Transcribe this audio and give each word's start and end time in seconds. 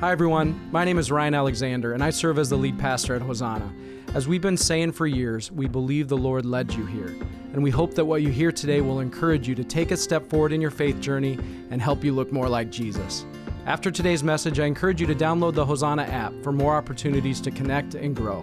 Hi, 0.00 0.12
everyone. 0.12 0.58
My 0.72 0.86
name 0.86 0.96
is 0.96 1.10
Ryan 1.10 1.34
Alexander, 1.34 1.92
and 1.92 2.02
I 2.02 2.08
serve 2.08 2.38
as 2.38 2.48
the 2.48 2.56
lead 2.56 2.78
pastor 2.78 3.14
at 3.14 3.20
Hosanna. 3.20 3.70
As 4.14 4.26
we've 4.26 4.40
been 4.40 4.56
saying 4.56 4.92
for 4.92 5.06
years, 5.06 5.52
we 5.52 5.68
believe 5.68 6.08
the 6.08 6.16
Lord 6.16 6.46
led 6.46 6.72
you 6.72 6.86
here, 6.86 7.14
and 7.52 7.62
we 7.62 7.70
hope 7.70 7.92
that 7.96 8.06
what 8.06 8.22
you 8.22 8.30
hear 8.30 8.50
today 8.50 8.80
will 8.80 9.00
encourage 9.00 9.46
you 9.46 9.54
to 9.54 9.62
take 9.62 9.90
a 9.90 9.98
step 9.98 10.26
forward 10.30 10.54
in 10.54 10.60
your 10.62 10.70
faith 10.70 10.98
journey 11.00 11.38
and 11.70 11.82
help 11.82 12.02
you 12.02 12.14
look 12.14 12.32
more 12.32 12.48
like 12.48 12.70
Jesus. 12.70 13.26
After 13.66 13.90
today's 13.90 14.24
message, 14.24 14.58
I 14.58 14.64
encourage 14.64 15.02
you 15.02 15.06
to 15.06 15.14
download 15.14 15.52
the 15.52 15.66
Hosanna 15.66 16.04
app 16.04 16.32
for 16.42 16.50
more 16.50 16.76
opportunities 16.76 17.38
to 17.42 17.50
connect 17.50 17.94
and 17.94 18.16
grow. 18.16 18.42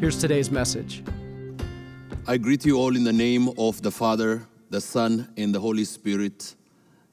Here's 0.00 0.18
today's 0.18 0.50
message. 0.50 1.04
I 2.26 2.38
greet 2.38 2.64
you 2.64 2.76
all 2.76 2.96
in 2.96 3.04
the 3.04 3.12
name 3.12 3.50
of 3.56 3.82
the 3.82 3.92
Father, 3.92 4.48
the 4.70 4.80
Son, 4.80 5.32
and 5.36 5.54
the 5.54 5.60
Holy 5.60 5.84
Spirit. 5.84 6.56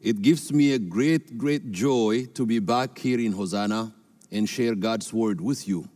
It 0.01 0.21
gives 0.21 0.53
me 0.53 0.71
a 0.71 0.79
great, 0.79 1.37
great 1.37 1.73
joy 1.73 2.23
to 2.33 2.45
be 2.45 2.59
back 2.59 2.97
here 2.97 3.19
in 3.19 3.33
Hosanna 3.33 3.93
and 4.31 4.47
share 4.47 4.73
God's 4.73 5.11
word 5.11 5.41
with 5.41 5.67
you. 5.67 5.89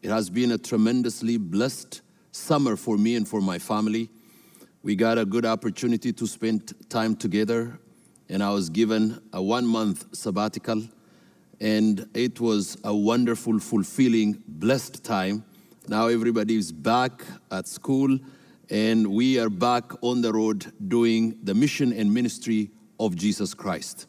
It 0.00 0.10
has 0.10 0.30
been 0.30 0.52
a 0.52 0.58
tremendously 0.58 1.38
blessed 1.38 2.02
summer 2.30 2.76
for 2.76 2.96
me 2.96 3.16
and 3.16 3.26
for 3.26 3.40
my 3.40 3.58
family. 3.58 4.10
We 4.84 4.94
got 4.94 5.18
a 5.18 5.24
good 5.24 5.44
opportunity 5.44 6.12
to 6.12 6.24
spend 6.24 6.72
time 6.88 7.16
together, 7.16 7.80
and 8.28 8.44
I 8.44 8.50
was 8.50 8.70
given 8.70 9.20
a 9.32 9.42
one 9.42 9.66
month 9.66 10.14
sabbatical, 10.14 10.84
and 11.60 12.08
it 12.14 12.38
was 12.38 12.76
a 12.84 12.94
wonderful, 12.94 13.58
fulfilling, 13.58 14.40
blessed 14.46 15.02
time. 15.02 15.44
Now 15.88 16.06
everybody 16.06 16.54
is 16.54 16.70
back 16.70 17.24
at 17.50 17.66
school, 17.66 18.20
and 18.70 19.04
we 19.08 19.40
are 19.40 19.50
back 19.50 19.90
on 20.00 20.22
the 20.22 20.32
road 20.32 20.72
doing 20.86 21.40
the 21.42 21.54
mission 21.54 21.92
and 21.92 22.14
ministry 22.14 22.70
of 22.98 23.16
Jesus 23.16 23.54
Christ. 23.54 24.06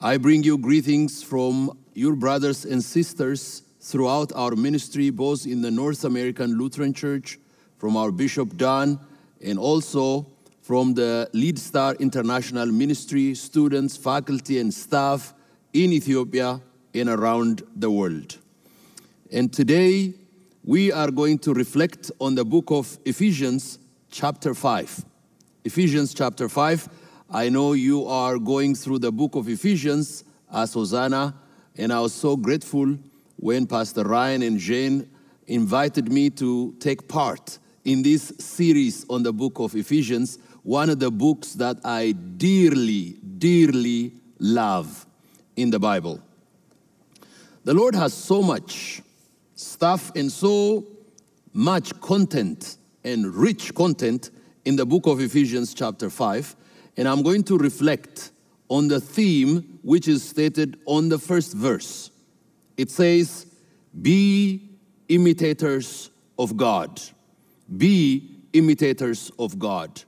I 0.00 0.16
bring 0.16 0.42
you 0.42 0.58
greetings 0.58 1.22
from 1.22 1.76
your 1.94 2.14
brothers 2.14 2.64
and 2.64 2.82
sisters 2.82 3.62
throughout 3.80 4.32
our 4.34 4.54
ministry, 4.54 5.10
both 5.10 5.46
in 5.46 5.60
the 5.62 5.70
North 5.70 6.04
American 6.04 6.56
Lutheran 6.56 6.94
Church, 6.94 7.38
from 7.78 7.96
our 7.96 8.10
Bishop 8.12 8.56
Don, 8.56 9.00
and 9.42 9.58
also 9.58 10.26
from 10.60 10.94
the 10.94 11.28
Lead 11.32 11.58
Star 11.58 11.94
International 11.94 12.66
Ministry, 12.66 13.34
students, 13.34 13.96
faculty, 13.96 14.58
and 14.58 14.72
staff 14.72 15.34
in 15.72 15.92
Ethiopia 15.92 16.60
and 16.94 17.08
around 17.08 17.62
the 17.74 17.90
world. 17.90 18.36
And 19.32 19.52
today, 19.52 20.14
we 20.64 20.92
are 20.92 21.10
going 21.10 21.38
to 21.40 21.54
reflect 21.54 22.10
on 22.20 22.34
the 22.34 22.44
book 22.44 22.70
of 22.70 22.98
Ephesians, 23.04 23.78
chapter 24.10 24.54
5. 24.54 25.04
Ephesians, 25.64 26.14
chapter 26.14 26.48
5 26.48 26.88
I 27.30 27.50
know 27.50 27.74
you 27.74 28.06
are 28.06 28.38
going 28.38 28.74
through 28.74 29.00
the 29.00 29.12
book 29.12 29.34
of 29.34 29.50
Ephesians 29.50 30.24
as 30.50 30.72
Hosanna, 30.72 31.34
and 31.76 31.92
I 31.92 32.00
was 32.00 32.14
so 32.14 32.38
grateful 32.38 32.96
when 33.36 33.66
Pastor 33.66 34.02
Ryan 34.02 34.40
and 34.40 34.58
Jane 34.58 35.10
invited 35.46 36.10
me 36.10 36.30
to 36.30 36.74
take 36.80 37.06
part 37.06 37.58
in 37.84 38.02
this 38.02 38.32
series 38.38 39.04
on 39.10 39.22
the 39.22 39.32
book 39.32 39.58
of 39.58 39.76
Ephesians, 39.76 40.38
one 40.62 40.88
of 40.88 41.00
the 41.00 41.10
books 41.10 41.52
that 41.52 41.76
I 41.84 42.12
dearly, 42.12 43.18
dearly 43.36 44.14
love 44.38 45.06
in 45.54 45.68
the 45.68 45.78
Bible. 45.78 46.22
The 47.64 47.74
Lord 47.74 47.94
has 47.94 48.14
so 48.14 48.40
much 48.40 49.02
stuff 49.54 50.12
and 50.16 50.32
so 50.32 50.86
much 51.52 52.00
content 52.00 52.78
and 53.04 53.26
rich 53.34 53.74
content 53.74 54.30
in 54.64 54.76
the 54.76 54.86
book 54.86 55.06
of 55.06 55.20
Ephesians, 55.20 55.74
chapter 55.74 56.08
5 56.08 56.56
and 56.98 57.06
I'm 57.06 57.22
going 57.22 57.44
to 57.44 57.56
reflect 57.56 58.32
on 58.68 58.88
the 58.88 59.00
theme 59.00 59.78
which 59.82 60.08
is 60.08 60.22
stated 60.22 60.80
on 60.84 61.08
the 61.08 61.18
first 61.18 61.54
verse. 61.54 62.10
It 62.76 62.90
says, 62.90 63.46
Be 64.02 64.68
imitators 65.08 66.10
of 66.38 66.56
God. 66.56 67.00
Be 67.76 68.40
imitators 68.52 69.30
of 69.38 69.60
God. 69.60 70.02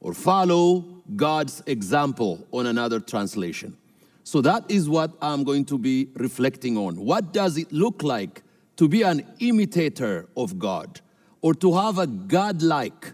Or 0.00 0.14
follow 0.14 0.84
God's 1.16 1.60
example 1.66 2.46
on 2.52 2.66
another 2.66 3.00
translation. 3.00 3.76
So 4.22 4.40
that 4.42 4.70
is 4.70 4.88
what 4.88 5.10
I'm 5.20 5.42
going 5.42 5.64
to 5.66 5.78
be 5.78 6.08
reflecting 6.14 6.76
on. 6.76 7.00
What 7.04 7.32
does 7.32 7.56
it 7.56 7.72
look 7.72 8.04
like 8.04 8.42
to 8.76 8.86
be 8.88 9.02
an 9.02 9.26
imitator 9.40 10.28
of 10.36 10.56
God 10.56 11.00
or 11.42 11.52
to 11.54 11.74
have 11.74 11.98
a 11.98 12.06
godlike, 12.06 13.12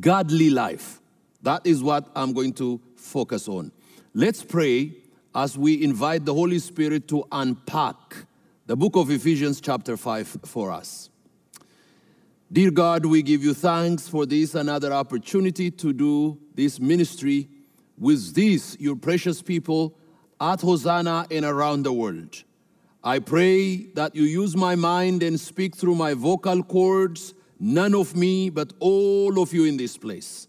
godly 0.00 0.50
life? 0.50 1.00
That 1.46 1.64
is 1.64 1.80
what 1.80 2.10
I'm 2.16 2.32
going 2.32 2.54
to 2.54 2.80
focus 2.96 3.46
on. 3.46 3.70
Let's 4.14 4.42
pray 4.42 4.90
as 5.32 5.56
we 5.56 5.80
invite 5.84 6.24
the 6.24 6.34
Holy 6.34 6.58
Spirit 6.58 7.06
to 7.06 7.24
unpack 7.30 8.16
the 8.66 8.76
book 8.76 8.96
of 8.96 9.12
Ephesians, 9.12 9.60
chapter 9.60 9.96
5, 9.96 10.38
for 10.44 10.72
us. 10.72 11.08
Dear 12.52 12.72
God, 12.72 13.06
we 13.06 13.22
give 13.22 13.44
you 13.44 13.54
thanks 13.54 14.08
for 14.08 14.26
this 14.26 14.56
another 14.56 14.92
opportunity 14.92 15.70
to 15.70 15.92
do 15.92 16.36
this 16.56 16.80
ministry 16.80 17.48
with 17.96 18.34
these, 18.34 18.76
your 18.80 18.96
precious 18.96 19.40
people, 19.40 19.96
at 20.40 20.62
Hosanna 20.62 21.28
and 21.30 21.44
around 21.44 21.84
the 21.84 21.92
world. 21.92 22.42
I 23.04 23.20
pray 23.20 23.86
that 23.94 24.16
you 24.16 24.24
use 24.24 24.56
my 24.56 24.74
mind 24.74 25.22
and 25.22 25.38
speak 25.38 25.76
through 25.76 25.94
my 25.94 26.12
vocal 26.14 26.64
cords, 26.64 27.34
none 27.60 27.94
of 27.94 28.16
me, 28.16 28.50
but 28.50 28.72
all 28.80 29.40
of 29.40 29.54
you 29.54 29.64
in 29.64 29.76
this 29.76 29.96
place. 29.96 30.48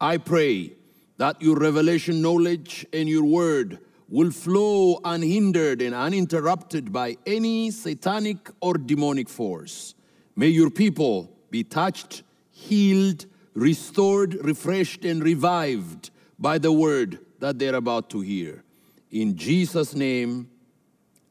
I 0.00 0.18
pray 0.18 0.72
that 1.16 1.42
your 1.42 1.56
revelation 1.56 2.22
knowledge 2.22 2.86
and 2.92 3.08
your 3.08 3.24
word 3.24 3.78
will 4.08 4.30
flow 4.30 5.00
unhindered 5.04 5.82
and 5.82 5.94
uninterrupted 5.94 6.92
by 6.92 7.16
any 7.26 7.70
satanic 7.70 8.50
or 8.60 8.74
demonic 8.74 9.28
force. 9.28 9.94
May 10.36 10.48
your 10.48 10.70
people 10.70 11.36
be 11.50 11.64
touched, 11.64 12.22
healed, 12.50 13.26
restored, 13.54 14.34
refreshed, 14.44 15.04
and 15.04 15.22
revived 15.22 16.10
by 16.38 16.58
the 16.58 16.72
word 16.72 17.18
that 17.40 17.58
they're 17.58 17.74
about 17.74 18.08
to 18.10 18.20
hear. 18.20 18.62
In 19.10 19.36
Jesus' 19.36 19.94
name, 19.94 20.48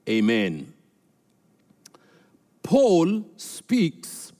amen. 0.07 0.73
Paul 2.63 3.23
speaks 3.38 4.33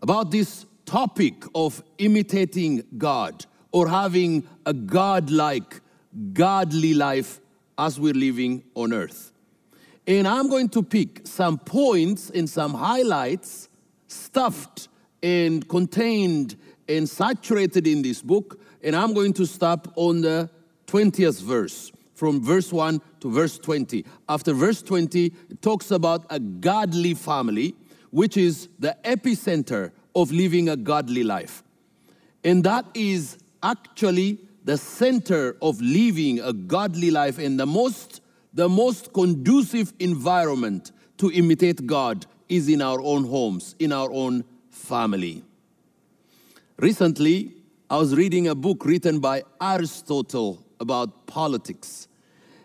about 0.00 0.30
this 0.30 0.66
topic 0.84 1.44
of 1.54 1.82
imitating 1.98 2.84
God 2.96 3.46
or 3.72 3.88
having 3.88 4.46
a 4.66 4.72
God-like, 4.72 5.80
godly 6.32 6.94
life 6.94 7.40
as 7.76 7.98
we're 7.98 8.14
living 8.14 8.62
on 8.74 8.92
earth. 8.92 9.32
And 10.06 10.28
I'm 10.28 10.48
going 10.48 10.68
to 10.70 10.82
pick 10.82 11.26
some 11.26 11.58
points 11.58 12.30
and 12.30 12.48
some 12.48 12.74
highlights 12.74 13.68
stuffed 14.06 14.88
and 15.22 15.66
contained 15.68 16.56
and 16.88 17.08
saturated 17.08 17.86
in 17.86 18.02
this 18.02 18.20
book. 18.20 18.60
And 18.82 18.94
I'm 18.94 19.14
going 19.14 19.32
to 19.34 19.46
stop 19.46 19.92
on 19.96 20.20
the 20.20 20.50
20th 20.86 21.42
verse, 21.42 21.90
from 22.14 22.42
verse 22.42 22.72
1 22.72 23.00
to 23.20 23.30
verse 23.30 23.58
20. 23.58 24.04
After 24.28 24.52
verse 24.52 24.82
20, 24.82 25.32
it 25.50 25.62
talks 25.62 25.90
about 25.90 26.26
a 26.28 26.38
godly 26.38 27.14
family, 27.14 27.74
which 28.10 28.36
is 28.36 28.68
the 28.78 28.96
epicenter 29.04 29.90
of 30.14 30.32
living 30.32 30.68
a 30.68 30.76
godly 30.76 31.24
life. 31.24 31.62
And 32.42 32.62
that 32.64 32.86
is 32.94 33.38
actually 33.62 34.38
the 34.64 34.78
center 34.78 35.56
of 35.60 35.80
living 35.80 36.40
a 36.40 36.52
godly 36.52 37.10
life 37.10 37.38
and 37.38 37.58
the 37.58 37.66
most 37.66 38.20
the 38.54 38.68
most 38.68 39.12
conducive 39.12 39.92
environment 39.98 40.92
to 41.18 41.30
imitate 41.32 41.86
God 41.86 42.24
is 42.48 42.68
in 42.68 42.80
our 42.80 43.00
own 43.00 43.24
homes, 43.24 43.74
in 43.80 43.92
our 43.92 44.10
own 44.12 44.44
family. 44.70 45.42
Recently, 46.78 47.52
I 47.90 47.96
was 47.96 48.14
reading 48.14 48.48
a 48.48 48.54
book 48.54 48.84
written 48.84 49.18
by 49.18 49.42
Aristotle 49.60 50.64
about 50.78 51.26
politics. 51.26 52.06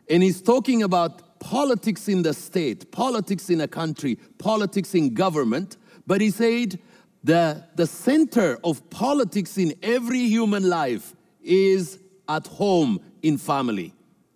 And 0.10 0.22
he's 0.22 0.42
talking 0.42 0.84
about 0.84 1.40
politics 1.40 2.08
in 2.08 2.22
the 2.22 2.34
state, 2.34 2.92
politics 2.92 3.50
in 3.50 3.62
a 3.62 3.68
country, 3.68 4.18
politics 4.38 4.94
in 4.94 5.14
government. 5.14 5.78
But 6.06 6.22
he 6.22 6.30
said 6.32 6.80
the, 7.24 7.64
the 7.76 7.86
center 7.86 8.58
of 8.64 8.90
politics 8.90 9.58
in 9.58 9.74
every 9.84 10.20
human 10.20 10.70
life 10.70 11.16
is 11.42 12.00
at 12.28 12.48
home 12.48 13.00
in 13.22 13.38
family. 13.38 13.94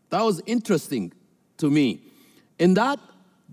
That 0.10 0.22
was 0.22 0.42
interesting 0.46 1.14
to 1.58 1.70
me. 1.70 2.02
And 2.60 2.76
that 2.78 3.00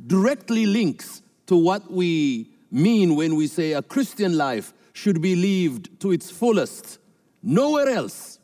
directly 0.06 0.66
links 0.66 1.22
to 1.46 1.56
what 1.56 1.90
we 1.90 2.50
mean 2.70 3.16
when 3.16 3.36
we 3.36 3.46
say 3.46 3.72
a 3.72 3.82
Christian 3.82 4.36
life 4.36 4.72
should 4.92 5.20
be 5.20 5.36
lived 5.36 6.00
to 6.00 6.12
its 6.12 6.30
fullest, 6.30 6.98
nowhere 7.42 7.88
else 7.88 8.38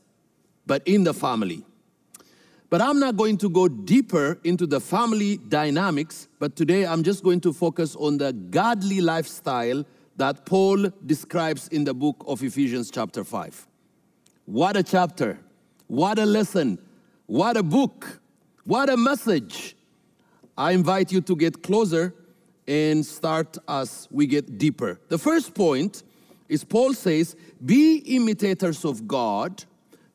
but 0.67 0.83
in 0.87 1.05
the 1.05 1.15
family. 1.15 1.65
But 2.69 2.81
I'm 2.81 2.99
not 2.99 3.17
going 3.17 3.39
to 3.39 3.49
go 3.49 3.69
deeper 3.69 4.41
into 4.43 4.67
the 4.67 4.81
family 4.81 5.37
dynamics, 5.37 6.27
but 6.41 6.57
today 6.57 6.85
I'm 6.85 7.05
just 7.05 7.23
going 7.23 7.41
to 7.43 7.53
focus 7.53 7.95
on 7.95 8.19
the 8.19 8.33
godly 8.33 9.01
lifestyle 9.01 9.85
that 10.17 10.47
Paul 10.47 10.91
describes 11.05 11.69
in 11.69 11.85
the 11.85 11.95
book 11.95 12.25
of 12.27 12.43
Ephesians, 12.43 12.91
chapter 12.91 13.25
5. 13.25 13.67
What 14.47 14.77
a 14.77 14.83
chapter! 14.83 15.39
What 15.87 16.19
a 16.19 16.27
lesson! 16.27 16.79
What 17.27 17.57
a 17.57 17.63
book! 17.63 18.21
What 18.65 18.89
a 18.89 18.97
message! 18.97 19.77
I 20.57 20.73
invite 20.73 21.13
you 21.13 21.21
to 21.21 21.37
get 21.37 21.63
closer 21.63 22.15
and 22.67 23.05
start 23.05 23.59
as 23.69 24.09
we 24.11 24.27
get 24.27 24.59
deeper. 24.59 24.99
The 25.09 25.19
first 25.19 25.55
point 25.55 26.03
is 26.49 26.65
Paul 26.65 26.95
says, 26.95 27.37
Be 27.65 27.99
imitators 27.99 28.85
of 28.85 29.07
God, 29.07 29.65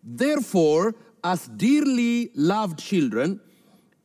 therefore, 0.04 0.96
as 1.24 1.48
dearly 1.48 2.32
loved 2.34 2.80
children, 2.80 3.40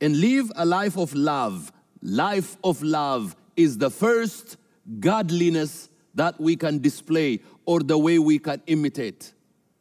and 0.00 0.20
live 0.20 0.52
a 0.56 0.66
life 0.66 0.98
of 0.98 1.14
love. 1.14 1.72
Life 2.02 2.58
of 2.62 2.82
love 2.82 3.34
is 3.56 3.78
the 3.78 3.90
first 3.90 4.58
godliness 5.00 5.88
that 6.14 6.40
we 6.40 6.56
can 6.56 6.78
display 6.78 7.40
or 7.64 7.80
the 7.80 7.98
way 7.98 8.18
we 8.18 8.38
can 8.38 8.62
imitate. 8.66 9.32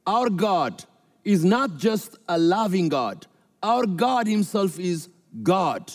Our 0.06 0.30
God 0.30 0.84
is 1.24 1.44
not 1.44 1.78
just 1.78 2.18
a 2.28 2.38
loving 2.38 2.90
God, 2.90 3.26
our 3.64 3.86
God 3.86 4.28
Himself 4.28 4.80
is 4.80 5.10
God. 5.42 5.92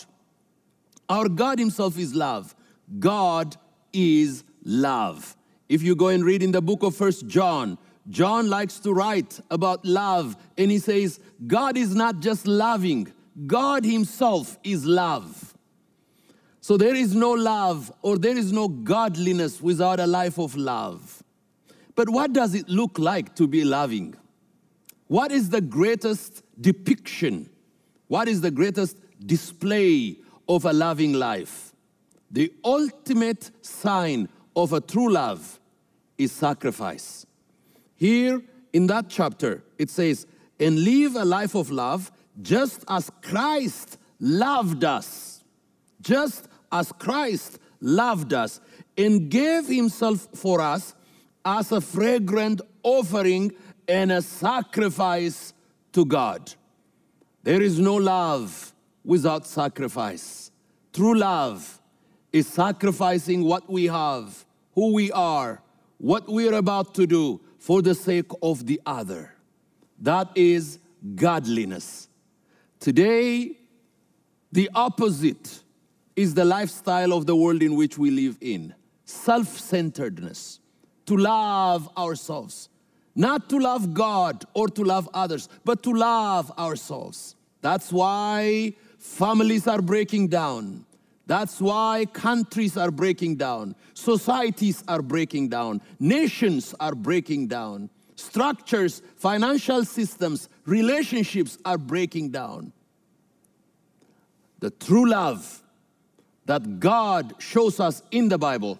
Our 1.09 1.27
God 1.27 1.59
Himself 1.59 1.97
is 1.97 2.15
love. 2.15 2.55
God 2.99 3.57
is 3.91 4.43
love. 4.63 5.35
If 5.67 5.81
you 5.81 5.95
go 5.95 6.07
and 6.07 6.23
read 6.23 6.43
in 6.43 6.51
the 6.51 6.61
book 6.61 6.83
of 6.83 6.95
First 6.95 7.27
John, 7.27 7.77
John 8.09 8.49
likes 8.49 8.79
to 8.79 8.93
write 8.93 9.39
about 9.49 9.85
love, 9.85 10.35
and 10.57 10.71
he 10.71 10.79
says, 10.79 11.19
God 11.47 11.77
is 11.77 11.95
not 11.95 12.19
just 12.19 12.47
loving, 12.47 13.11
God 13.47 13.85
Himself 13.85 14.57
is 14.63 14.85
love. 14.85 15.53
So 16.61 16.77
there 16.77 16.95
is 16.95 17.15
no 17.15 17.31
love 17.31 17.91
or 18.03 18.17
there 18.17 18.37
is 18.37 18.51
no 18.51 18.67
godliness 18.67 19.59
without 19.59 19.99
a 19.99 20.05
life 20.05 20.37
of 20.37 20.55
love. 20.55 21.23
But 21.95 22.07
what 22.07 22.33
does 22.33 22.53
it 22.53 22.69
look 22.69 22.99
like 22.99 23.35
to 23.35 23.47
be 23.47 23.63
loving? 23.63 24.15
What 25.07 25.31
is 25.31 25.49
the 25.49 25.59
greatest 25.59 26.43
depiction? 26.61 27.49
What 28.07 28.27
is 28.27 28.41
the 28.41 28.51
greatest 28.51 28.97
display 29.25 30.17
of 30.47 30.65
a 30.65 30.71
loving 30.71 31.13
life? 31.13 31.73
The 32.29 32.53
ultimate 32.63 33.51
sign 33.61 34.29
of 34.55 34.71
a 34.71 34.81
true 34.81 35.11
love 35.11 35.59
is 36.17 36.31
sacrifice. 36.31 37.25
Here 37.95 38.41
in 38.71 38.87
that 38.87 39.09
chapter, 39.09 39.63
it 39.77 39.89
says, 39.89 40.27
and 40.59 40.83
live 40.83 41.15
a 41.15 41.25
life 41.25 41.55
of 41.55 41.71
love 41.71 42.11
just 42.41 42.85
as 42.87 43.09
Christ 43.21 43.97
loved 44.19 44.83
us. 44.83 45.43
Just 46.01 46.47
as 46.71 46.91
Christ 46.91 47.59
loved 47.79 48.33
us 48.33 48.61
and 48.97 49.29
gave 49.29 49.67
himself 49.67 50.27
for 50.35 50.61
us 50.61 50.95
as 51.43 51.71
a 51.71 51.81
fragrant 51.81 52.61
offering 52.83 53.51
and 53.87 54.11
a 54.11 54.21
sacrifice 54.21 55.53
to 55.93 56.05
God. 56.05 56.53
There 57.43 57.61
is 57.61 57.79
no 57.79 57.95
love 57.95 58.73
without 59.03 59.47
sacrifice. 59.47 60.51
True 60.93 61.17
love 61.17 61.81
is 62.31 62.47
sacrificing 62.47 63.43
what 63.43 63.69
we 63.69 63.85
have, 63.85 64.45
who 64.75 64.93
we 64.93 65.11
are, 65.11 65.61
what 65.97 66.27
we're 66.27 66.53
about 66.53 66.93
to 66.95 67.07
do 67.07 67.41
for 67.57 67.81
the 67.81 67.95
sake 67.95 68.31
of 68.41 68.65
the 68.65 68.79
other. 68.85 69.33
That 69.99 70.29
is 70.35 70.79
godliness. 71.15 72.07
Today, 72.79 73.57
the 74.51 74.69
opposite 74.73 75.61
is 76.15 76.33
the 76.33 76.45
lifestyle 76.45 77.13
of 77.13 77.25
the 77.25 77.35
world 77.35 77.61
in 77.63 77.75
which 77.75 77.97
we 77.97 78.11
live 78.11 78.37
in 78.41 78.73
self 79.05 79.59
centeredness, 79.59 80.59
to 81.05 81.17
love 81.17 81.89
ourselves, 81.97 82.69
not 83.15 83.49
to 83.49 83.59
love 83.59 83.93
God 83.93 84.45
or 84.53 84.67
to 84.69 84.83
love 84.83 85.09
others, 85.13 85.49
but 85.65 85.83
to 85.83 85.93
love 85.93 86.51
ourselves. 86.57 87.35
That's 87.61 87.91
why 87.91 88.73
families 88.97 89.67
are 89.67 89.81
breaking 89.81 90.29
down. 90.29 90.85
That's 91.27 91.61
why 91.61 92.07
countries 92.11 92.75
are 92.75 92.91
breaking 92.91 93.37
down, 93.37 93.75
societies 93.93 94.83
are 94.87 95.01
breaking 95.01 95.49
down, 95.49 95.81
nations 95.99 96.75
are 96.79 96.95
breaking 96.95 97.47
down, 97.47 97.89
structures, 98.15 99.01
financial 99.15 99.85
systems, 99.85 100.49
relationships 100.65 101.57
are 101.63 101.77
breaking 101.77 102.31
down. 102.31 102.73
The 104.59 104.71
true 104.71 105.09
love 105.09 105.63
that 106.45 106.79
God 106.79 107.35
shows 107.39 107.79
us 107.79 108.01
in 108.11 108.29
the 108.29 108.37
Bible 108.37 108.79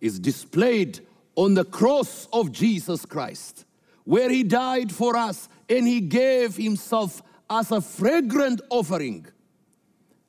is 0.00 0.18
displayed 0.18 1.00
on 1.34 1.54
the 1.54 1.64
cross 1.64 2.28
of 2.32 2.52
Jesus 2.52 3.04
Christ, 3.04 3.64
where 4.04 4.30
He 4.30 4.42
died 4.42 4.92
for 4.92 5.16
us 5.16 5.48
and 5.68 5.86
He 5.86 6.00
gave 6.00 6.56
Himself 6.56 7.22
as 7.50 7.72
a 7.72 7.80
fragrant 7.80 8.60
offering 8.70 9.26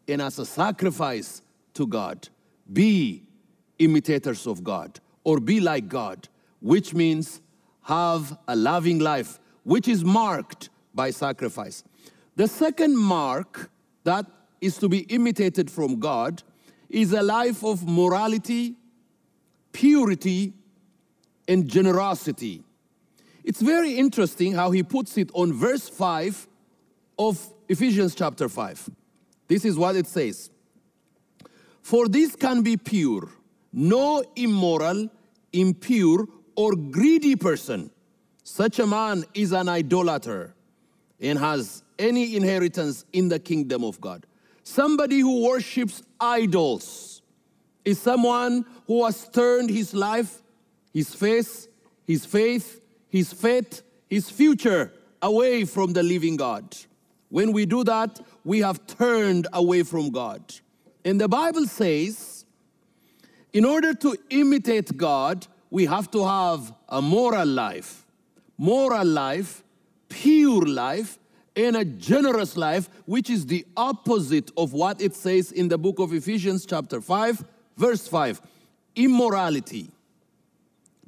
and 0.08 0.22
as 0.22 0.40
a 0.40 0.46
sacrifice 0.46 1.42
to 1.74 1.86
God. 1.86 2.30
Be 2.72 3.24
imitators 3.78 4.46
of 4.48 4.64
God 4.64 5.00
or 5.24 5.40
be 5.40 5.60
like 5.60 5.88
God, 5.88 6.28
which 6.60 6.94
means 6.94 7.42
have 7.84 8.38
a 8.48 8.56
loving 8.56 9.00
life, 9.00 9.40
which 9.64 9.88
is 9.88 10.04
marked 10.04 10.70
by 10.94 11.12
sacrifice. 11.12 11.84
The 12.36 12.48
second 12.48 12.98
mark 12.98 13.70
that 14.04 14.26
is 14.62 14.78
to 14.78 14.90
be 14.90 15.00
imitated 15.00 15.70
from 15.70 16.00
God 16.00 16.44
is 16.90 17.14
a 17.14 17.22
life 17.22 17.64
of 17.64 17.88
morality, 17.88 18.76
purity, 19.72 20.54
and 21.48 21.68
generosity. 21.68 22.64
It's 23.44 23.62
very 23.62 23.94
interesting 23.98 24.54
how 24.54 24.72
he 24.72 24.84
puts 24.84 25.18
it 25.18 25.30
on 25.34 25.54
verse 25.54 25.88
5 25.88 26.48
of 27.18 27.54
Ephesians 27.68 28.16
chapter 28.16 28.50
5. 28.50 28.90
This 29.48 29.66
is 29.66 29.78
what 29.78 29.96
it 29.96 30.08
says 30.08 30.50
For 31.82 32.08
this 32.08 32.36
can 32.36 32.62
be 32.62 32.78
pure, 32.78 33.30
no 33.72 34.24
immoral, 34.36 35.10
impure, 35.54 36.28
or 36.56 36.76
greedy 36.76 37.36
person. 37.36 37.92
Such 38.44 38.80
a 38.80 38.88
man 38.88 39.26
is 39.34 39.52
an 39.52 39.70
idolater 39.70 40.56
and 41.20 41.38
has 41.38 41.84
any 41.98 42.36
inheritance 42.36 43.06
in 43.14 43.30
the 43.30 43.40
kingdom 43.40 43.84
of 43.84 44.00
God. 44.02 44.26
Somebody 44.70 45.20
who 45.22 45.42
worships 45.42 46.04
idols 46.20 47.24
is 47.84 48.00
someone 48.00 48.64
who 48.86 49.04
has 49.04 49.28
turned 49.28 49.72
his 49.72 49.96
life, 49.96 50.44
his 50.94 51.16
face, 51.16 51.68
his 52.06 52.24
faith, 52.24 52.80
his 53.08 53.34
faith, 53.34 53.82
his 54.08 54.30
future 54.30 54.94
away 55.24 55.66
from 55.66 55.94
the 55.94 56.04
living 56.04 56.38
God. 56.38 56.78
When 57.30 57.52
we 57.52 57.66
do 57.66 57.84
that, 57.86 58.20
we 58.44 58.60
have 58.60 58.86
turned 58.86 59.48
away 59.54 59.82
from 59.82 60.12
God. 60.12 60.44
And 61.04 61.20
the 61.20 61.28
Bible 61.28 61.66
says, 61.66 62.46
in 63.52 63.66
order 63.66 63.96
to 63.96 64.16
imitate 64.30 64.96
God, 64.96 65.48
we 65.72 65.88
have 65.88 66.12
to 66.12 66.24
have 66.24 66.72
a 66.88 67.02
moral 67.02 67.48
life. 67.48 68.06
Moral 68.56 69.08
life, 69.08 69.64
pure 70.10 70.62
life, 70.62 71.18
and 71.66 71.76
a 71.76 71.84
generous 71.84 72.56
life, 72.56 72.90
which 73.06 73.30
is 73.30 73.46
the 73.46 73.66
opposite 73.76 74.50
of 74.56 74.72
what 74.72 75.02
it 75.02 75.14
says 75.14 75.52
in 75.52 75.68
the 75.68 75.78
book 75.78 76.00
of 76.00 76.14
Ephesians, 76.14 76.66
chapter 76.66 77.02
5, 77.02 77.44
verse 77.76 78.08
5. 78.08 78.42
Immorality, 78.96 79.92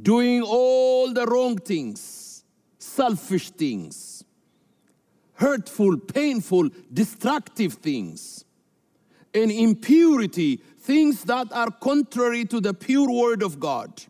doing 0.02 0.42
all 0.42 1.14
the 1.14 1.26
wrong 1.26 1.58
things, 1.58 2.44
selfish 2.80 3.50
things, 3.52 4.24
hurtful, 5.34 5.98
painful, 5.98 6.70
destructive 6.92 7.74
things, 7.76 8.44
and 9.34 9.52
impurity, 9.52 10.58
things 10.80 11.24
that 11.24 11.52
are 11.54 11.72
contrary 11.72 12.44
to 12.46 12.60
the 12.60 12.74
pure 12.74 13.10
word 13.10 13.42
of 13.42 13.60
God, 13.60 14.04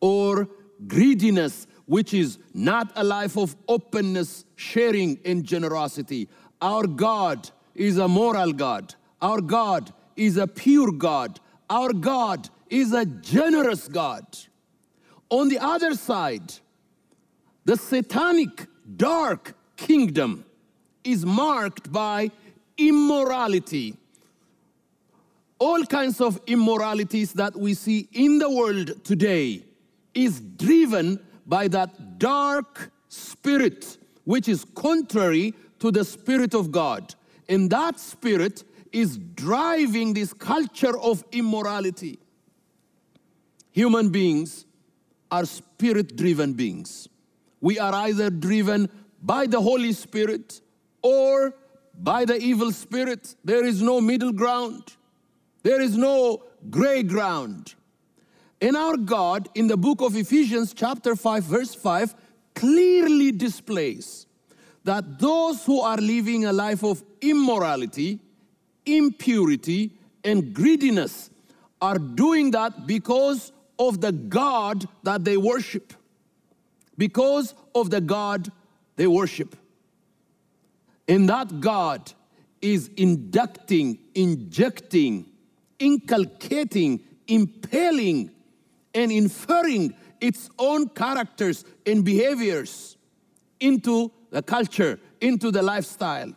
or 0.00 0.48
greediness, 0.86 1.66
which 1.86 2.12
is 2.12 2.38
not 2.52 2.92
a 2.96 3.04
life 3.04 3.36
of 3.36 3.56
openness, 3.68 4.44
sharing, 4.56 5.18
and 5.24 5.44
generosity. 5.44 6.28
Our 6.60 6.86
God 6.86 7.50
is 7.74 7.98
a 7.98 8.08
moral 8.08 8.52
God. 8.52 8.94
Our 9.20 9.40
God 9.40 9.92
is 10.16 10.36
a 10.36 10.46
pure 10.46 10.92
God. 10.92 11.40
Our 11.70 11.92
God 11.92 12.48
is 12.68 12.92
a 12.92 13.04
generous 13.04 13.88
God. 13.88 14.24
On 15.30 15.48
the 15.48 15.58
other 15.58 15.94
side, 15.94 16.52
the 17.64 17.76
satanic 17.76 18.66
dark 18.96 19.54
kingdom 19.76 20.44
is 21.02 21.24
marked 21.24 21.92
by 21.92 22.30
immorality. 22.76 23.96
All 25.58 25.84
kinds 25.84 26.20
of 26.20 26.40
immoralities 26.46 27.32
that 27.34 27.56
we 27.56 27.74
see 27.74 28.08
in 28.12 28.38
the 28.38 28.50
world 28.50 29.04
today 29.04 29.62
is 30.14 30.40
driven 30.40 31.18
by 31.46 31.68
that 31.68 32.18
dark 32.18 32.90
spirit, 33.08 33.98
which 34.24 34.48
is 34.48 34.64
contrary 34.74 35.54
to 35.78 35.90
the 35.90 36.04
spirit 36.04 36.54
of 36.54 36.72
God. 36.72 37.14
And 37.48 37.70
that 37.70 38.00
spirit 38.00 38.64
is 38.92 39.18
driving 39.18 40.14
this 40.14 40.32
culture 40.32 40.98
of 40.98 41.24
immorality. 41.32 42.18
Human 43.70 44.08
beings 44.08 44.64
are 45.30 45.44
spirit 45.44 46.16
driven 46.16 46.54
beings. 46.54 47.08
We 47.60 47.78
are 47.78 47.94
either 47.94 48.30
driven 48.30 48.88
by 49.22 49.46
the 49.46 49.60
Holy 49.60 49.92
Spirit 49.92 50.60
or 51.02 51.54
by 51.98 52.24
the 52.24 52.36
evil 52.36 52.72
spirit. 52.72 53.34
There 53.44 53.64
is 53.64 53.82
no 53.82 54.00
middle 54.00 54.32
ground, 54.32 54.96
there 55.62 55.80
is 55.80 55.96
no 55.96 56.42
gray 56.70 57.02
ground. 57.02 57.74
And 58.60 58.76
our 58.76 58.96
God, 58.96 59.48
in 59.54 59.66
the 59.66 59.76
book 59.76 60.00
of 60.00 60.16
Ephesians, 60.16 60.72
chapter 60.72 61.14
5, 61.14 61.44
verse 61.44 61.74
5, 61.74 62.14
clearly 62.54 63.32
displays 63.32 64.26
that 64.84 65.18
those 65.18 65.64
who 65.64 65.80
are 65.80 65.98
living 65.98 66.46
a 66.46 66.52
life 66.52 66.82
of 66.82 67.02
immorality, 67.20 68.20
impurity, 68.86 69.90
and 70.24 70.54
greediness 70.54 71.30
are 71.80 71.98
doing 71.98 72.50
that 72.52 72.86
because 72.86 73.52
of 73.78 74.00
the 74.00 74.12
God 74.12 74.88
that 75.02 75.24
they 75.24 75.36
worship. 75.36 75.92
Because 76.96 77.54
of 77.74 77.90
the 77.90 78.00
God 78.00 78.50
they 78.96 79.06
worship. 79.06 79.54
And 81.06 81.28
that 81.28 81.60
God 81.60 82.12
is 82.62 82.90
inducting, 82.96 83.98
injecting, 84.14 85.26
inculcating, 85.78 87.00
impaling, 87.28 88.30
and 88.96 89.12
inferring 89.12 89.94
its 90.20 90.48
own 90.58 90.88
characters 90.88 91.64
and 91.84 92.04
behaviors 92.04 92.96
into 93.60 94.10
the 94.30 94.42
culture, 94.42 94.98
into 95.20 95.50
the 95.50 95.62
lifestyle. 95.62 96.32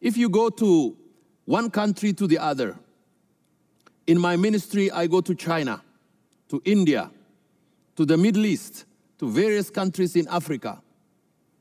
If 0.00 0.16
you 0.16 0.28
go 0.28 0.48
to 0.50 0.96
one 1.44 1.70
country 1.70 2.12
to 2.14 2.26
the 2.26 2.38
other, 2.38 2.78
in 4.06 4.18
my 4.18 4.36
ministry, 4.36 4.90
I 4.90 5.08
go 5.08 5.20
to 5.22 5.34
China, 5.34 5.82
to 6.48 6.62
India, 6.64 7.10
to 7.96 8.06
the 8.06 8.16
Middle 8.16 8.46
East, 8.46 8.84
to 9.18 9.28
various 9.28 9.70
countries 9.70 10.14
in 10.14 10.28
Africa, 10.28 10.80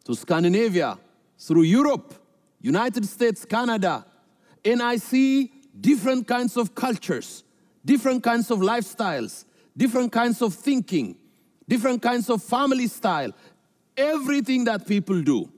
to 0.06 0.14
Scandinavia, 0.14 1.00
through 1.40 1.64
Europe, 1.64 2.14
United 2.62 3.06
States, 3.06 3.44
Canada, 3.44 4.06
and 4.64 4.84
I 4.84 4.98
see 4.98 5.52
different 5.80 6.28
kinds 6.28 6.58
of 6.58 6.76
cultures, 6.76 7.44
different 7.84 8.24
kinds 8.24 8.52
of 8.52 8.60
lifestyles, 8.60 9.46
different 9.76 10.12
kinds 10.12 10.42
of 10.42 10.54
thinking, 10.54 11.16
different 11.68 12.02
kinds 12.02 12.30
of 12.30 12.42
family 12.44 12.88
style. 12.88 13.32
Everything 13.96 14.64
that 14.66 14.88
people 14.88 15.22
do 15.22 15.50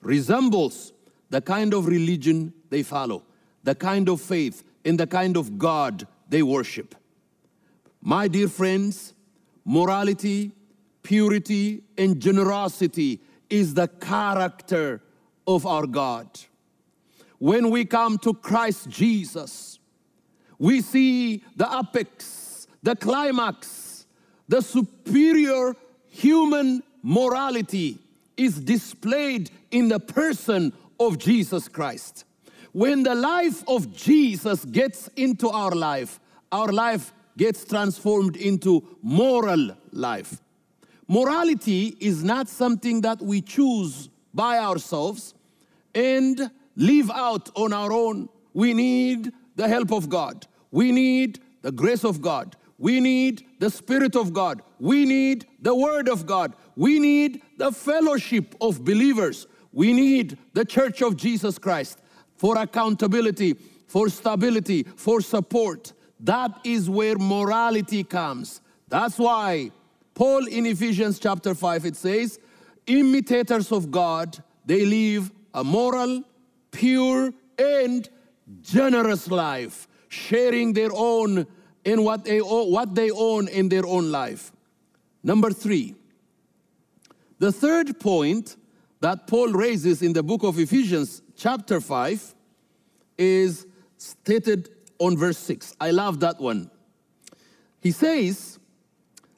resembles 0.00 0.92
the 1.30 1.40
kind 1.40 1.74
of 1.74 1.86
religion 1.86 2.52
they 2.70 2.82
follow, 2.82 3.22
the 3.62 3.74
kind 3.74 4.08
of 4.08 4.20
faith, 4.20 4.62
and 4.84 5.00
the 5.00 5.06
kind 5.06 5.36
of 5.36 5.58
God 5.58 6.06
they 6.28 6.42
worship. 6.42 6.94
My 8.00 8.28
dear 8.28 8.48
friends, 8.48 9.14
morality, 9.64 10.52
purity, 11.02 11.82
and 11.96 12.20
generosity 12.20 13.20
is 13.48 13.74
the 13.74 13.88
character 13.88 15.00
of 15.46 15.66
our 15.66 15.86
God. 15.86 16.28
When 17.38 17.70
we 17.70 17.84
come 17.84 18.18
to 18.18 18.34
Christ 18.34 18.88
Jesus, 18.88 19.78
we 20.58 20.80
see 20.80 21.42
the 21.56 21.68
apex, 21.78 22.43
the 22.84 22.94
climax, 22.94 24.04
the 24.46 24.60
superior 24.60 25.74
human 26.06 26.82
morality 27.02 27.98
is 28.36 28.60
displayed 28.60 29.50
in 29.70 29.88
the 29.88 29.98
person 29.98 30.70
of 31.00 31.18
Jesus 31.18 31.66
Christ. 31.66 32.26
When 32.72 33.02
the 33.02 33.14
life 33.14 33.66
of 33.66 33.96
Jesus 33.96 34.66
gets 34.66 35.08
into 35.16 35.48
our 35.48 35.70
life, 35.70 36.20
our 36.52 36.70
life 36.70 37.14
gets 37.38 37.64
transformed 37.64 38.36
into 38.36 38.86
moral 39.00 39.70
life. 39.90 40.42
Morality 41.08 41.96
is 42.00 42.22
not 42.22 42.48
something 42.50 43.00
that 43.00 43.22
we 43.22 43.40
choose 43.40 44.10
by 44.34 44.58
ourselves 44.58 45.32
and 45.94 46.50
live 46.76 47.10
out 47.10 47.48
on 47.54 47.72
our 47.72 47.92
own. 47.92 48.28
We 48.52 48.74
need 48.74 49.32
the 49.56 49.68
help 49.68 49.90
of 49.90 50.10
God. 50.10 50.46
We 50.70 50.92
need 50.92 51.40
the 51.62 51.72
grace 51.72 52.04
of 52.04 52.20
God. 52.20 52.56
We 52.84 53.00
need 53.00 53.46
the 53.60 53.70
Spirit 53.70 54.14
of 54.14 54.34
God. 54.34 54.60
We 54.78 55.06
need 55.06 55.46
the 55.58 55.74
Word 55.74 56.06
of 56.06 56.26
God. 56.26 56.52
We 56.76 56.98
need 56.98 57.40
the 57.56 57.72
fellowship 57.72 58.54
of 58.60 58.84
believers. 58.84 59.46
We 59.72 59.94
need 59.94 60.36
the 60.52 60.66
Church 60.66 61.00
of 61.00 61.16
Jesus 61.16 61.58
Christ 61.58 61.98
for 62.36 62.58
accountability, 62.58 63.54
for 63.86 64.10
stability, 64.10 64.82
for 64.96 65.22
support. 65.22 65.94
That 66.20 66.60
is 66.62 66.90
where 66.90 67.16
morality 67.16 68.04
comes. 68.04 68.60
That's 68.88 69.18
why 69.18 69.70
Paul 70.12 70.46
in 70.46 70.66
Ephesians 70.66 71.18
chapter 71.18 71.54
5 71.54 71.86
it 71.86 71.96
says, 71.96 72.38
imitators 72.86 73.72
of 73.72 73.90
God, 73.90 74.42
they 74.66 74.84
live 74.84 75.32
a 75.54 75.64
moral, 75.64 76.22
pure, 76.70 77.32
and 77.58 78.06
generous 78.60 79.30
life, 79.30 79.88
sharing 80.10 80.74
their 80.74 80.90
own 80.92 81.46
in 81.84 82.02
what 82.02 82.24
they, 82.24 82.38
what 82.38 82.94
they 82.94 83.10
own 83.10 83.48
in 83.48 83.68
their 83.68 83.86
own 83.86 84.10
life. 84.10 84.52
Number 85.22 85.50
three, 85.50 85.94
the 87.38 87.52
third 87.52 87.98
point 88.00 88.56
that 89.00 89.26
Paul 89.26 89.52
raises 89.52 90.02
in 90.02 90.12
the 90.12 90.22
book 90.22 90.42
of 90.42 90.58
Ephesians, 90.58 91.22
chapter 91.36 91.80
5, 91.80 92.34
is 93.18 93.66
stated 93.98 94.70
on 94.98 95.16
verse 95.16 95.38
6. 95.38 95.74
I 95.80 95.90
love 95.90 96.20
that 96.20 96.40
one. 96.40 96.70
He 97.80 97.90
says, 97.90 98.58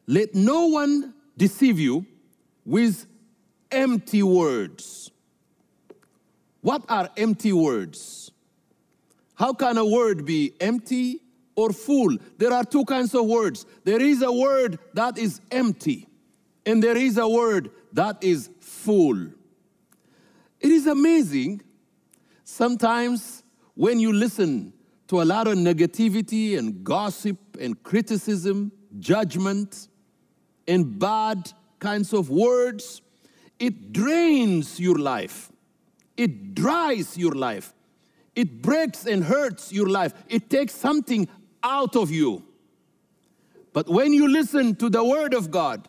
let 0.06 0.34
no 0.34 0.66
one 0.66 1.14
deceive 1.36 1.80
you 1.80 2.06
with 2.64 3.06
empty 3.70 4.22
words. 4.22 5.10
What 6.60 6.84
are 6.88 7.10
empty 7.16 7.52
words? 7.52 8.30
How 9.34 9.52
can 9.52 9.78
a 9.78 9.84
word 9.84 10.24
be 10.24 10.54
empty 10.60 11.20
or 11.56 11.72
full? 11.72 12.16
There 12.38 12.52
are 12.52 12.64
two 12.64 12.84
kinds 12.84 13.14
of 13.14 13.26
words. 13.26 13.66
There 13.84 14.00
is 14.00 14.22
a 14.22 14.30
word 14.30 14.78
that 14.94 15.18
is 15.18 15.40
empty, 15.50 16.06
and 16.64 16.82
there 16.82 16.96
is 16.96 17.18
a 17.18 17.28
word 17.28 17.70
that 17.92 18.22
is 18.22 18.50
full. 18.60 19.26
It 20.60 20.70
is 20.70 20.86
amazing 20.86 21.62
sometimes 22.44 23.42
when 23.74 23.98
you 24.00 24.12
listen 24.12 24.72
to 25.08 25.22
a 25.22 25.24
lot 25.24 25.46
of 25.46 25.56
negativity 25.56 26.58
and 26.58 26.82
gossip 26.82 27.36
and 27.60 27.80
criticism, 27.82 28.72
judgment, 28.98 29.88
and 30.66 30.98
bad 30.98 31.52
kinds 31.78 32.12
of 32.12 32.30
words, 32.30 33.02
it 33.58 33.92
drains 33.92 34.80
your 34.80 34.98
life. 34.98 35.52
It 36.16 36.54
dries 36.54 37.16
your 37.16 37.32
life. 37.32 37.74
It 38.34 38.62
breaks 38.62 39.06
and 39.06 39.24
hurts 39.24 39.72
your 39.72 39.88
life. 39.88 40.12
It 40.28 40.50
takes 40.50 40.74
something 40.74 41.28
out 41.66 41.96
of 41.96 42.10
you. 42.10 42.42
But 43.72 43.88
when 43.88 44.12
you 44.12 44.28
listen 44.28 44.76
to 44.76 44.88
the 44.88 45.04
Word 45.04 45.34
of 45.34 45.50
God, 45.50 45.88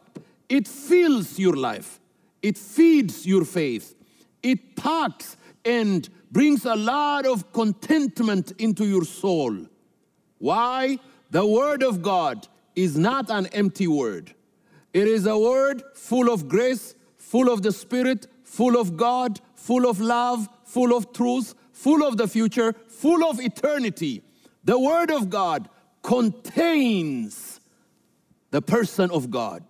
it 0.49 0.67
fills 0.67 1.37
your 1.39 1.55
life, 1.55 1.99
it 2.41 2.57
feeds 2.57 3.25
your 3.25 3.45
faith, 3.45 3.95
it 4.41 4.75
packs 4.75 5.37
and 5.63 6.07
brings 6.31 6.65
a 6.65 6.75
lot 6.75 7.25
of 7.25 7.51
contentment 7.53 8.53
into 8.57 8.85
your 8.85 9.05
soul. 9.05 9.55
Why? 10.39 10.99
The 11.31 11.45
Word 11.45 11.83
of 11.83 12.01
God 12.01 12.47
is 12.75 12.97
not 12.97 13.29
an 13.29 13.47
empty 13.47 13.87
word. 13.87 14.33
It 14.93 15.07
is 15.07 15.25
a 15.25 15.37
word 15.37 15.83
full 15.93 16.31
of 16.31 16.47
grace, 16.47 16.95
full 17.17 17.51
of 17.51 17.61
the 17.61 17.71
Spirit, 17.71 18.27
full 18.43 18.79
of 18.79 18.95
God, 18.95 19.39
full 19.55 19.89
of 19.89 19.99
love, 19.99 20.47
full 20.63 20.95
of 20.95 21.11
truth, 21.11 21.53
full 21.71 22.03
of 22.03 22.17
the 22.17 22.27
future, 22.27 22.73
full 22.87 23.29
of 23.29 23.39
eternity. 23.39 24.23
The 24.67 24.77
Word 24.77 25.11
of 25.11 25.29
God 25.29 25.69
contains 26.03 27.61
the 28.51 28.61
person 28.61 29.09
of 29.11 29.31
God. 29.31 29.63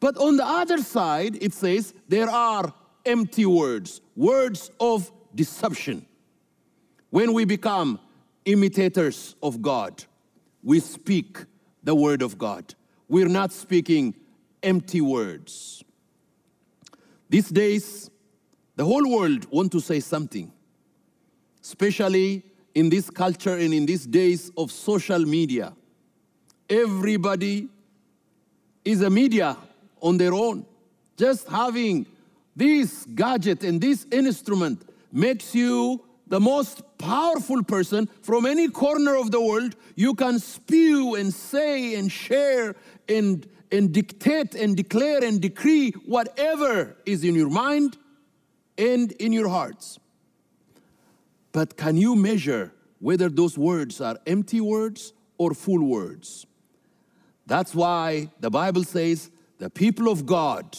But 0.00 0.16
on 0.16 0.36
the 0.36 0.44
other 0.44 0.78
side, 0.78 1.38
it 1.40 1.54
says 1.54 1.94
there 2.08 2.28
are 2.28 2.74
empty 3.06 3.46
words, 3.46 4.00
words 4.16 4.72
of 4.80 5.12
deception. 5.32 6.06
When 7.10 7.32
we 7.32 7.44
become 7.44 8.00
imitators 8.44 9.36
of 9.40 9.62
God, 9.62 10.02
we 10.64 10.80
speak 10.80 11.44
the 11.84 11.94
Word 11.94 12.20
of 12.20 12.36
God. 12.36 12.74
We're 13.08 13.28
not 13.28 13.52
speaking 13.52 14.16
empty 14.60 15.02
words. 15.02 15.84
These 17.28 17.50
days, 17.50 18.10
the 18.74 18.84
whole 18.84 19.08
world 19.08 19.46
want 19.52 19.70
to 19.70 19.78
say 19.78 20.00
something, 20.00 20.50
especially 21.62 22.42
in 22.74 22.88
this 22.88 23.10
culture 23.10 23.56
and 23.56 23.72
in 23.72 23.86
these 23.86 24.06
days 24.06 24.50
of 24.56 24.70
social 24.72 25.20
media. 25.20 25.72
Everybody 26.68 27.68
is 28.84 29.00
a 29.02 29.10
media 29.10 29.56
on 30.00 30.18
their 30.18 30.34
own. 30.34 30.66
Just 31.16 31.48
having 31.48 32.06
this 32.56 33.04
gadget 33.14 33.64
and 33.64 33.80
this 33.80 34.06
instrument 34.10 34.82
makes 35.12 35.54
you 35.54 36.04
the 36.26 36.40
most 36.40 36.82
powerful 36.98 37.62
person 37.62 38.08
from 38.22 38.46
any 38.46 38.68
corner 38.68 39.16
of 39.16 39.30
the 39.30 39.40
world. 39.40 39.76
You 39.94 40.14
can 40.14 40.38
spew 40.38 41.14
and 41.14 41.32
say 41.32 41.94
and 41.94 42.10
share 42.10 42.74
and, 43.08 43.46
and 43.70 43.92
dictate 43.92 44.54
and 44.54 44.76
declare 44.76 45.22
and 45.22 45.40
decree 45.40 45.90
whatever 46.06 46.96
is 47.06 47.24
in 47.24 47.34
your 47.34 47.50
mind 47.50 47.96
and 48.78 49.12
in 49.12 49.32
your 49.32 49.48
hearts. 49.48 49.98
But 51.54 51.76
can 51.76 51.96
you 51.96 52.16
measure 52.16 52.72
whether 52.98 53.28
those 53.28 53.56
words 53.56 54.00
are 54.00 54.18
empty 54.26 54.60
words 54.60 55.12
or 55.38 55.54
full 55.54 55.84
words? 55.84 56.46
That's 57.46 57.74
why 57.76 58.30
the 58.40 58.50
Bible 58.50 58.82
says 58.82 59.30
the 59.58 59.70
people 59.70 60.08
of 60.08 60.26
God 60.26 60.76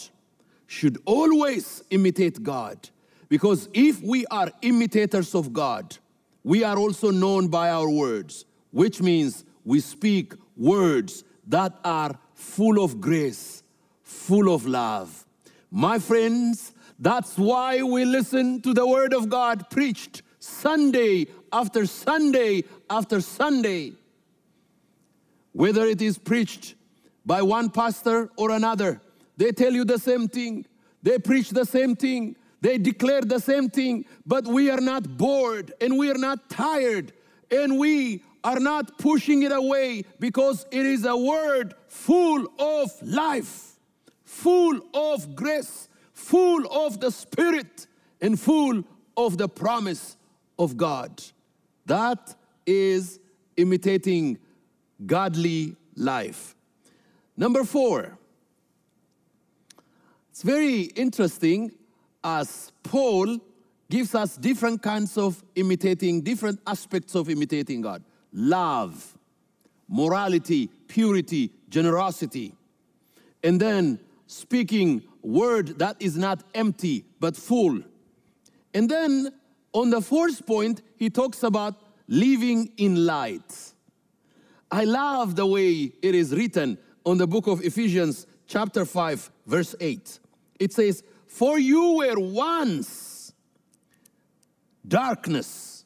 should 0.66 0.98
always 1.06 1.82
imitate 1.88 2.42
God. 2.42 2.90
Because 3.30 3.70
if 3.72 4.02
we 4.02 4.26
are 4.26 4.50
imitators 4.60 5.34
of 5.34 5.54
God, 5.54 5.96
we 6.44 6.62
are 6.62 6.76
also 6.76 7.10
known 7.10 7.48
by 7.48 7.70
our 7.70 7.88
words, 7.88 8.44
which 8.70 9.00
means 9.00 9.44
we 9.64 9.80
speak 9.80 10.34
words 10.58 11.24
that 11.46 11.72
are 11.84 12.18
full 12.34 12.84
of 12.84 13.00
grace, 13.00 13.62
full 14.02 14.54
of 14.54 14.66
love. 14.66 15.24
My 15.70 15.98
friends, 15.98 16.72
that's 16.98 17.38
why 17.38 17.82
we 17.82 18.04
listen 18.04 18.60
to 18.60 18.74
the 18.74 18.86
Word 18.86 19.14
of 19.14 19.30
God 19.30 19.70
preached 19.70 20.22
Sunday 20.46 21.26
after 21.52 21.86
Sunday 21.86 22.64
after 22.88 23.20
Sunday. 23.20 23.92
Whether 25.52 25.86
it 25.86 26.00
is 26.02 26.18
preached 26.18 26.74
by 27.24 27.42
one 27.42 27.70
pastor 27.70 28.30
or 28.36 28.50
another, 28.52 29.00
they 29.36 29.52
tell 29.52 29.72
you 29.72 29.84
the 29.84 29.98
same 29.98 30.28
thing, 30.28 30.66
they 31.02 31.18
preach 31.18 31.50
the 31.50 31.64
same 31.64 31.96
thing, 31.96 32.36
they 32.60 32.78
declare 32.78 33.22
the 33.22 33.40
same 33.40 33.68
thing, 33.68 34.04
but 34.24 34.46
we 34.46 34.70
are 34.70 34.80
not 34.80 35.16
bored 35.16 35.72
and 35.80 35.98
we 35.98 36.10
are 36.10 36.18
not 36.18 36.48
tired. 36.48 37.12
And 37.50 37.78
we 37.78 38.24
are 38.42 38.58
not 38.58 38.98
pushing 38.98 39.44
it 39.44 39.52
away 39.52 40.04
because 40.18 40.66
it 40.72 40.84
is 40.84 41.04
a 41.04 41.16
word 41.16 41.74
full 41.86 42.46
of 42.58 42.90
life, 43.02 43.78
full 44.24 44.80
of 44.94 45.36
grace, 45.36 45.88
full 46.12 46.66
of 46.72 46.98
the 46.98 47.12
Spirit, 47.12 47.86
and 48.20 48.38
full 48.38 48.82
of 49.16 49.38
the 49.38 49.48
promise 49.48 50.16
of 50.58 50.76
God. 50.76 51.22
That 51.86 52.34
is 52.66 53.20
imitating 53.56 54.38
godly 55.04 55.76
life. 55.94 56.54
Number 57.36 57.64
four, 57.64 58.18
it's 60.30 60.42
very 60.42 60.82
interesting 60.82 61.72
as 62.24 62.72
Paul 62.82 63.38
gives 63.88 64.14
us 64.14 64.36
different 64.36 64.82
kinds 64.82 65.16
of 65.16 65.42
imitating, 65.54 66.22
different 66.22 66.60
aspects 66.66 67.14
of 67.14 67.28
imitating 67.30 67.80
God 67.80 68.02
love, 68.32 69.16
morality, 69.88 70.68
purity, 70.88 71.50
generosity. 71.68 72.54
And 73.42 73.60
then 73.60 73.98
speaking 74.26 75.02
word 75.22 75.78
that 75.78 75.96
is 76.00 76.16
not 76.16 76.42
empty 76.54 77.04
but 77.20 77.36
full. 77.36 77.80
And 78.74 78.90
then 78.90 79.32
on 79.76 79.90
the 79.90 80.00
fourth 80.00 80.46
point, 80.46 80.80
he 80.96 81.10
talks 81.10 81.42
about 81.42 81.74
living 82.08 82.72
in 82.78 83.04
light. 83.04 83.72
I 84.70 84.84
love 84.84 85.36
the 85.36 85.44
way 85.44 85.92
it 86.00 86.14
is 86.14 86.34
written 86.34 86.78
on 87.04 87.18
the 87.18 87.26
book 87.26 87.46
of 87.46 87.60
Ephesians, 87.62 88.26
chapter 88.46 88.86
5, 88.86 89.30
verse 89.46 89.74
8. 89.78 90.18
It 90.58 90.72
says, 90.72 91.02
For 91.28 91.58
you 91.58 91.98
were 91.98 92.18
once 92.18 93.34
darkness. 94.88 95.84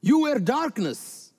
You 0.00 0.22
were 0.22 0.40
darkness 0.40 1.32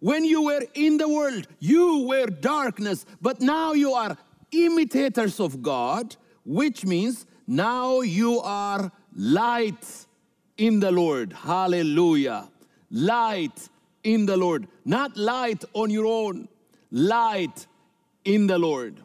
when 0.00 0.24
you 0.24 0.42
were 0.42 0.64
in 0.74 0.96
the 0.96 1.08
world, 1.08 1.46
you 1.60 2.06
were 2.08 2.26
darkness, 2.26 3.06
but 3.20 3.40
now 3.40 3.72
you 3.72 3.92
are 3.92 4.16
imitators 4.50 5.38
of 5.38 5.62
God, 5.62 6.16
which 6.44 6.84
means 6.84 7.24
now 7.46 8.00
you 8.00 8.40
are 8.40 8.90
light 9.14 10.06
in 10.58 10.80
the 10.80 10.90
Lord. 10.90 11.32
Hallelujah. 11.32 12.48
Light 12.90 13.68
in 14.04 14.26
the 14.26 14.36
Lord. 14.36 14.68
Not 14.84 15.16
light 15.16 15.64
on 15.72 15.90
your 15.90 16.06
own, 16.06 16.48
light 16.90 17.66
in 18.24 18.46
the 18.46 18.58
Lord. 18.58 19.02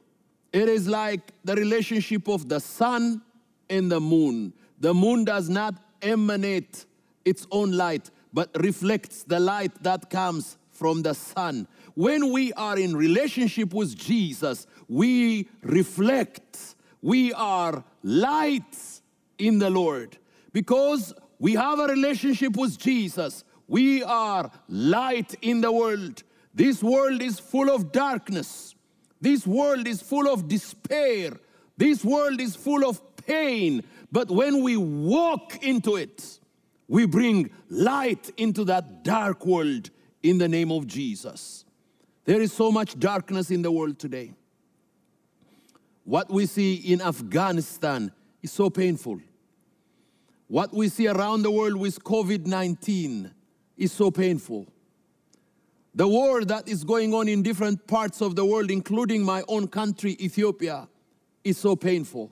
It 0.51 0.69
is 0.69 0.87
like 0.87 1.31
the 1.43 1.55
relationship 1.55 2.27
of 2.27 2.49
the 2.49 2.59
sun 2.59 3.21
and 3.69 3.91
the 3.91 3.99
moon. 3.99 4.53
The 4.79 4.93
moon 4.93 5.23
does 5.23 5.49
not 5.49 5.75
emanate 6.01 6.85
its 7.25 7.47
own 7.51 7.71
light, 7.71 8.09
but 8.33 8.49
reflects 8.59 9.23
the 9.23 9.39
light 9.39 9.71
that 9.83 10.09
comes 10.09 10.57
from 10.71 11.01
the 11.01 11.13
sun. 11.13 11.67
When 11.95 12.31
we 12.31 12.51
are 12.53 12.77
in 12.77 12.95
relationship 12.95 13.73
with 13.73 13.95
Jesus, 13.95 14.67
we 14.87 15.47
reflect, 15.61 16.75
we 17.01 17.31
are 17.33 17.83
lights 18.03 19.01
in 19.37 19.59
the 19.59 19.69
Lord. 19.69 20.17
Because 20.51 21.13
we 21.43 21.55
have 21.55 21.77
a 21.77 21.87
relationship 21.87 22.55
with 22.55 22.77
Jesus, 22.77 23.43
we 23.67 24.01
are 24.01 24.49
light 24.69 25.35
in 25.41 25.59
the 25.59 25.73
world. 25.73 26.23
This 26.53 26.81
world 26.81 27.21
is 27.21 27.37
full 27.37 27.69
of 27.69 27.91
darkness. 27.91 28.75
This 29.19 29.45
world 29.45 29.85
is 29.85 30.01
full 30.01 30.31
of 30.31 30.47
despair. 30.47 31.33
This 31.75 32.05
world 32.05 32.39
is 32.39 32.55
full 32.55 32.87
of 32.87 33.01
pain. 33.17 33.83
But 34.09 34.31
when 34.31 34.63
we 34.63 34.77
walk 34.77 35.61
into 35.61 35.97
it, 35.97 36.39
we 36.87 37.05
bring 37.05 37.49
light 37.69 38.31
into 38.37 38.63
that 38.63 39.03
dark 39.03 39.45
world 39.45 39.89
in 40.21 40.37
the 40.37 40.47
name 40.47 40.71
of 40.71 40.87
Jesus. 40.87 41.65
There 42.23 42.39
is 42.39 42.53
so 42.53 42.71
much 42.71 42.97
darkness 42.97 43.51
in 43.51 43.63
the 43.63 43.71
world 43.71 43.99
today. 43.99 44.31
What 46.05 46.29
we 46.29 46.45
see 46.45 46.75
in 46.75 47.01
Afghanistan 47.01 48.13
is 48.41 48.53
so 48.53 48.69
painful. 48.69 49.19
What 50.47 50.73
we 50.73 50.89
see 50.89 51.07
around 51.07 51.43
the 51.43 51.51
world 51.51 51.77
with 51.77 52.03
COVID 52.03 52.45
19 52.45 53.31
is 53.77 53.91
so 53.91 54.11
painful. 54.11 54.67
The 55.95 56.07
war 56.07 56.43
that 56.45 56.67
is 56.67 56.83
going 56.83 57.13
on 57.13 57.27
in 57.27 57.43
different 57.43 57.85
parts 57.85 58.21
of 58.21 58.35
the 58.35 58.45
world, 58.45 58.71
including 58.71 59.23
my 59.23 59.43
own 59.47 59.67
country, 59.67 60.17
Ethiopia, 60.19 60.87
is 61.43 61.57
so 61.57 61.75
painful. 61.75 62.31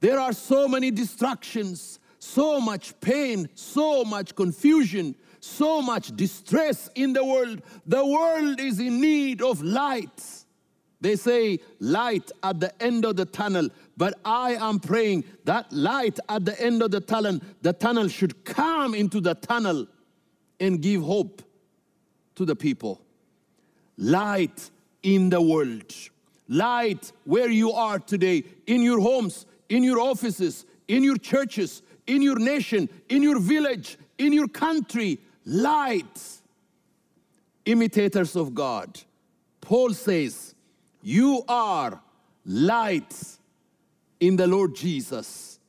There 0.00 0.20
are 0.20 0.32
so 0.32 0.68
many 0.68 0.90
distractions, 0.90 1.98
so 2.18 2.60
much 2.60 2.98
pain, 3.00 3.48
so 3.54 4.04
much 4.04 4.34
confusion, 4.34 5.16
so 5.40 5.82
much 5.82 6.14
distress 6.14 6.88
in 6.94 7.12
the 7.12 7.24
world. 7.24 7.62
The 7.86 8.04
world 8.04 8.60
is 8.60 8.78
in 8.78 9.00
need 9.00 9.42
of 9.42 9.62
light. 9.62 10.35
They 11.00 11.16
say 11.16 11.60
light 11.78 12.30
at 12.42 12.60
the 12.60 12.82
end 12.82 13.04
of 13.04 13.16
the 13.16 13.26
tunnel, 13.26 13.68
but 13.96 14.18
I 14.24 14.54
am 14.54 14.80
praying 14.80 15.24
that 15.44 15.70
light 15.72 16.18
at 16.28 16.44
the 16.44 16.60
end 16.60 16.82
of 16.82 16.90
the 16.90 17.00
tunnel, 17.00 17.38
the 17.62 17.72
tunnel 17.72 18.08
should 18.08 18.44
come 18.44 18.94
into 18.94 19.20
the 19.20 19.34
tunnel 19.34 19.86
and 20.58 20.80
give 20.80 21.02
hope 21.02 21.42
to 22.36 22.44
the 22.44 22.56
people. 22.56 23.00
Light 23.98 24.70
in 25.02 25.30
the 25.30 25.40
world. 25.40 25.94
Light 26.48 27.12
where 27.24 27.50
you 27.50 27.72
are 27.72 27.98
today, 27.98 28.44
in 28.66 28.82
your 28.82 29.00
homes, 29.00 29.46
in 29.68 29.82
your 29.82 29.98
offices, 29.98 30.64
in 30.88 31.02
your 31.02 31.16
churches, 31.16 31.82
in 32.06 32.22
your 32.22 32.38
nation, 32.38 32.88
in 33.08 33.22
your 33.22 33.40
village, 33.40 33.98
in 34.18 34.32
your 34.32 34.48
country, 34.48 35.18
light, 35.44 36.22
imitators 37.64 38.36
of 38.36 38.54
God. 38.54 39.00
Paul 39.60 39.92
says, 39.92 40.45
You 41.06 41.44
are 41.46 42.00
light 42.44 43.14
in 44.18 44.34
the 44.34 44.48
Lord 44.48 44.74
Jesus. 44.74 45.60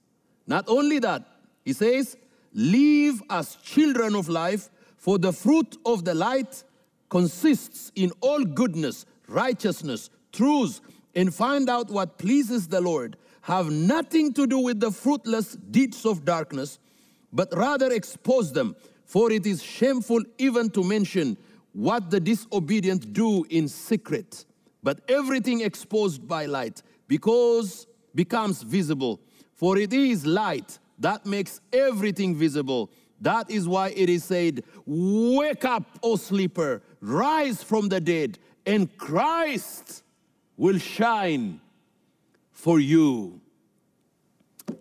Not 0.47 0.65
only 0.67 0.97
that, 0.97 1.27
he 1.63 1.73
says, 1.73 2.17
Live 2.55 3.21
as 3.29 3.55
children 3.57 4.15
of 4.15 4.29
life, 4.29 4.69
for 4.97 5.19
the 5.19 5.31
fruit 5.31 5.77
of 5.85 6.05
the 6.05 6.15
light 6.15 6.63
consists 7.09 7.91
in 7.93 8.11
all 8.19 8.43
goodness, 8.43 9.05
righteousness, 9.27 10.09
truth, 10.31 10.81
and 11.13 11.31
find 11.31 11.69
out 11.69 11.91
what 11.91 12.17
pleases 12.17 12.67
the 12.67 12.81
Lord. 12.81 13.15
Have 13.41 13.69
nothing 13.69 14.33
to 14.33 14.47
do 14.47 14.57
with 14.57 14.79
the 14.79 14.89
fruitless 14.89 15.55
deeds 15.69 16.03
of 16.03 16.25
darkness, 16.25 16.79
but 17.31 17.55
rather 17.55 17.91
expose 17.91 18.51
them 18.51 18.75
for 19.05 19.31
it 19.31 19.45
is 19.45 19.61
shameful 19.61 20.23
even 20.39 20.71
to 20.71 20.83
mention 20.83 21.37
what 21.73 22.09
the 22.09 22.19
disobedient 22.19 23.13
do 23.13 23.45
in 23.51 23.67
secret. 23.67 24.46
But 24.87 25.01
everything 25.09 25.59
exposed 25.59 26.25
by 26.25 26.45
light 26.45 26.81
because 27.09 27.87
becomes 28.15 28.63
visible. 28.63 29.19
For 29.53 29.77
it 29.77 29.91
is 29.91 30.25
light 30.25 30.79
that 30.99 31.25
makes 31.25 31.59
everything 31.73 32.37
visible. 32.37 32.89
That 33.19 33.51
is 33.51 33.67
why 33.67 33.89
it 33.89 34.07
is 34.07 34.23
said, 34.23 34.63
Wake 34.85 35.65
up, 35.65 35.99
O 36.01 36.15
sleeper, 36.15 36.81
rise 37.01 37.61
from 37.61 37.89
the 37.89 37.99
dead, 37.99 38.39
and 38.65 38.97
Christ 38.97 40.03
will 40.55 40.77
shine 40.77 41.59
for 42.53 42.79
you. 42.79 43.41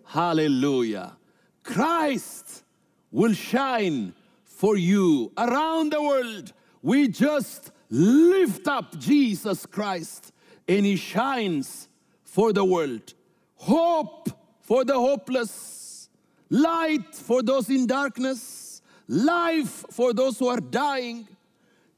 Hallelujah. 0.05 1.17
Christ 1.63 2.63
will 3.11 3.33
shine 3.33 4.13
for 4.45 4.77
you 4.77 5.33
around 5.37 5.91
the 5.91 6.01
world. 6.01 6.53
We 6.81 7.09
just 7.09 7.71
lift 7.89 8.67
up 8.67 8.97
Jesus 8.99 9.65
Christ 9.65 10.31
and 10.67 10.85
He 10.85 10.95
shines 10.95 11.87
for 12.23 12.53
the 12.53 12.63
world. 12.63 13.13
Hope 13.55 14.29
for 14.61 14.83
the 14.83 14.93
hopeless, 14.93 16.09
light 16.49 17.15
for 17.15 17.41
those 17.41 17.69
in 17.69 17.87
darkness, 17.87 18.81
life 19.07 19.85
for 19.91 20.13
those 20.13 20.37
who 20.37 20.47
are 20.47 20.59
dying. 20.59 21.27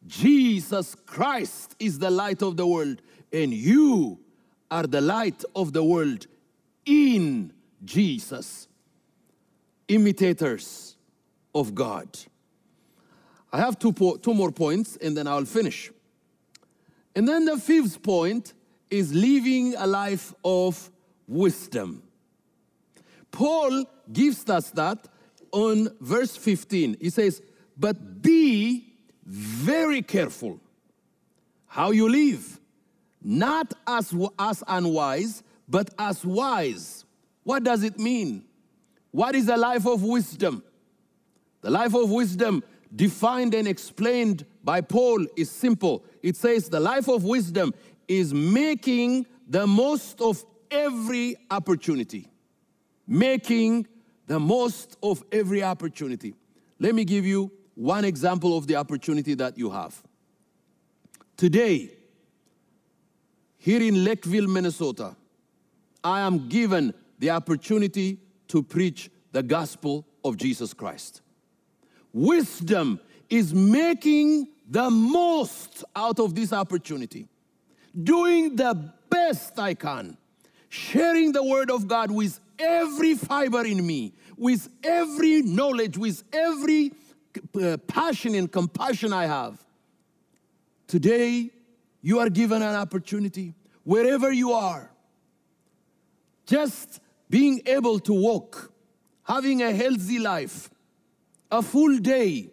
Jesus 0.08 0.96
Christ 1.06 1.76
is 1.80 2.00
the 2.00 2.10
light 2.10 2.42
of 2.42 2.56
the 2.56 2.66
world, 2.66 3.02
and 3.34 3.54
you 3.54 4.20
are 4.72 4.84
the 4.84 5.02
light 5.02 5.44
of 5.56 5.74
the 5.74 5.84
world 5.84 6.28
in 6.86 7.52
Jesus. 7.84 8.68
Imitators 9.88 10.96
of 11.54 11.74
God. 11.74 12.18
I 13.52 13.60
have 13.60 13.80
two, 13.80 13.94
two 14.22 14.34
more 14.34 14.52
points 14.52 14.98
and 14.98 15.18
then 15.18 15.28
I'll 15.28 15.46
finish. 15.46 15.92
And 17.16 17.28
then 17.28 17.46
the 17.46 17.58
fifth 17.58 18.02
point 18.04 18.54
is 18.90 19.14
living 19.14 19.76
a 19.78 19.88
life 19.88 20.34
of 20.44 20.90
wisdom. 21.28 22.04
Paul 23.32 23.86
gives 24.12 24.50
us 24.50 24.72
that 24.72 25.08
on 25.52 25.90
verse 26.00 26.36
15. 26.36 26.98
He 27.00 27.10
says, 27.10 27.42
But 27.78 28.22
be 28.22 28.94
very 29.26 30.02
careful 30.02 30.60
how 31.68 31.92
you 31.92 32.10
live, 32.10 32.60
not 33.22 33.74
as, 33.86 34.14
as 34.40 34.64
unwise, 34.68 35.44
but 35.68 35.92
as 36.00 36.26
wise. 36.26 37.06
What 37.44 37.64
does 37.64 37.84
it 37.84 38.00
mean? 38.00 38.44
What 39.12 39.36
is 39.36 39.48
a 39.48 39.58
life 39.58 39.86
of 39.86 40.04
wisdom? 40.04 40.64
The 41.62 41.70
life 41.70 41.94
of 41.94 42.10
wisdom, 42.10 42.64
defined 42.96 43.54
and 43.54 43.68
explained 43.68 44.46
by 44.64 44.82
Paul, 44.82 45.26
is 45.36 45.50
simple. 45.50 46.04
It 46.22 46.36
says 46.36 46.70
the 46.70 46.80
life 46.80 47.08
of 47.08 47.24
wisdom 47.24 47.74
is 48.08 48.34
making 48.34 49.26
the 49.48 49.66
most 49.66 50.22
of 50.22 50.44
every 50.72 51.36
opportunity. 51.50 52.28
Making 53.08 53.88
the 54.28 54.40
most 54.40 54.98
of 55.02 55.24
every 55.32 55.64
opportunity. 55.64 56.36
Let 56.80 56.96
me 56.96 57.04
give 57.04 57.26
you 57.26 57.52
one 57.76 58.06
example 58.06 58.58
of 58.58 58.68
the 58.68 58.76
opportunity 58.76 59.34
that 59.36 59.58
you 59.58 59.72
have. 59.72 60.02
Today, 61.38 61.92
here 63.58 63.82
in 63.82 64.04
Lakeville, 64.04 64.48
Minnesota, 64.48 65.16
I 66.04 66.22
am 66.22 66.48
given 66.48 66.94
the 67.18 67.30
opportunity 67.32 68.20
to 68.50 68.64
preach 68.64 69.10
the 69.32 69.44
gospel 69.44 70.06
of 70.24 70.38
Jesus 70.38 70.74
Christ. 70.74 71.22
Wisdom 72.20 73.00
is 73.30 73.54
making 73.54 74.50
the 74.70 74.90
most 74.90 75.86
out 75.96 76.20
of 76.20 76.36
this 76.36 76.52
opportunity, 76.52 77.30
doing 78.04 78.58
the 78.58 78.92
best 79.10 79.58
I 79.58 79.74
can, 79.74 80.18
sharing 80.68 81.32
the 81.32 81.42
word 81.42 81.72
of 81.72 81.88
God 81.88 82.12
with 82.12 82.42
every 82.60 83.16
fiber 83.16 83.64
in 83.64 83.88
me, 83.88 84.12
with 84.36 84.68
every 84.84 85.44
knowledge, 85.44 85.98
with 85.98 86.24
every 86.34 86.92
uh, 87.56 87.78
passion 87.88 88.36
and 88.36 88.52
compassion 88.52 89.14
I 89.14 89.26
have. 89.26 89.58
Today, 90.88 91.52
you 92.02 92.20
are 92.20 92.30
given 92.30 92.62
an 92.62 92.76
opportunity, 92.76 93.54
wherever 93.86 94.30
you 94.30 94.52
are, 94.52 94.92
just 96.46 97.00
being 97.30 97.62
able 97.66 97.98
to 98.00 98.12
walk, 98.12 98.74
having 99.24 99.62
a 99.64 99.72
healthy 99.72 100.20
life, 100.20 100.70
a 101.52 101.62
full 101.62 101.98
day, 101.98 102.50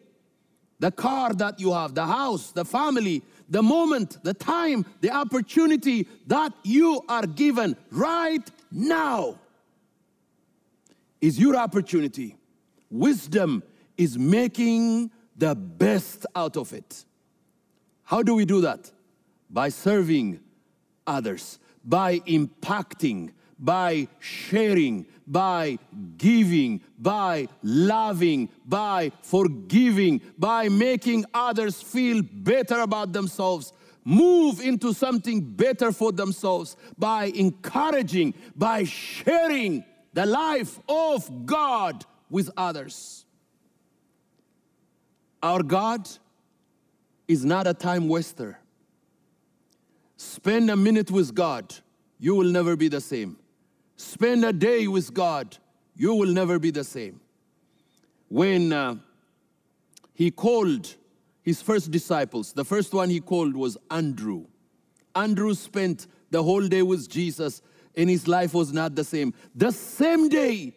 the 0.78 0.90
car 0.90 1.32
that 1.34 1.58
you 1.60 1.72
have, 1.72 1.94
the 1.94 2.06
house, 2.06 2.52
the 2.52 2.64
family, 2.64 3.22
the 3.48 3.62
moment, 3.62 4.18
the 4.22 4.34
time, 4.34 4.84
the 5.00 5.10
opportunity 5.10 6.06
that 6.26 6.52
you 6.64 7.02
are 7.08 7.26
given 7.26 7.76
right 7.90 8.50
now 8.70 9.38
is 11.20 11.38
your 11.38 11.56
opportunity. 11.56 12.36
Wisdom 12.90 13.62
is 13.96 14.18
making 14.18 15.10
the 15.36 15.54
best 15.54 16.26
out 16.34 16.56
of 16.56 16.72
it. 16.72 17.04
How 18.02 18.22
do 18.22 18.34
we 18.34 18.44
do 18.44 18.60
that? 18.62 18.90
By 19.50 19.68
serving 19.68 20.40
others, 21.06 21.58
by 21.84 22.20
impacting, 22.20 23.32
by 23.58 24.08
sharing, 24.18 25.06
by 25.26 25.78
giving, 26.16 26.80
by 26.98 27.48
loving, 27.62 28.48
by 28.66 29.10
forgiving, 29.22 30.20
by 30.38 30.68
making 30.68 31.24
others 31.32 31.80
feel 31.80 32.22
better 32.22 32.80
about 32.80 33.12
themselves, 33.12 33.72
move 34.04 34.60
into 34.60 34.92
something 34.92 35.40
better 35.40 35.90
for 35.90 36.12
themselves, 36.12 36.76
by 36.98 37.26
encouraging, 37.26 38.34
by 38.54 38.84
sharing 38.84 39.84
the 40.12 40.26
life 40.26 40.78
of 40.88 41.46
God 41.46 42.04
with 42.30 42.50
others. 42.56 43.24
Our 45.42 45.62
God 45.62 46.08
is 47.28 47.44
not 47.44 47.66
a 47.66 47.74
time 47.74 48.08
waster. 48.08 48.58
Spend 50.16 50.70
a 50.70 50.76
minute 50.76 51.10
with 51.10 51.34
God, 51.34 51.74
you 52.18 52.34
will 52.34 52.50
never 52.50 52.76
be 52.76 52.88
the 52.88 53.00
same. 53.00 53.36
Spend 53.96 54.44
a 54.44 54.52
day 54.52 54.86
with 54.86 55.12
God, 55.14 55.56
you 55.94 56.14
will 56.14 56.32
never 56.32 56.58
be 56.58 56.70
the 56.70 56.84
same. 56.84 57.20
When 58.28 58.72
uh, 58.72 58.96
he 60.12 60.30
called 60.30 60.94
his 61.42 61.62
first 61.62 61.90
disciples, 61.90 62.52
the 62.52 62.64
first 62.64 62.92
one 62.92 63.08
he 63.08 63.20
called 63.20 63.56
was 63.56 63.78
Andrew. 63.90 64.46
Andrew 65.14 65.54
spent 65.54 66.06
the 66.30 66.42
whole 66.42 66.66
day 66.66 66.82
with 66.82 67.08
Jesus, 67.08 67.62
and 67.96 68.10
his 68.10 68.28
life 68.28 68.52
was 68.52 68.72
not 68.72 68.94
the 68.94 69.04
same. 69.04 69.32
The 69.54 69.72
same 69.72 70.28
day, 70.28 70.74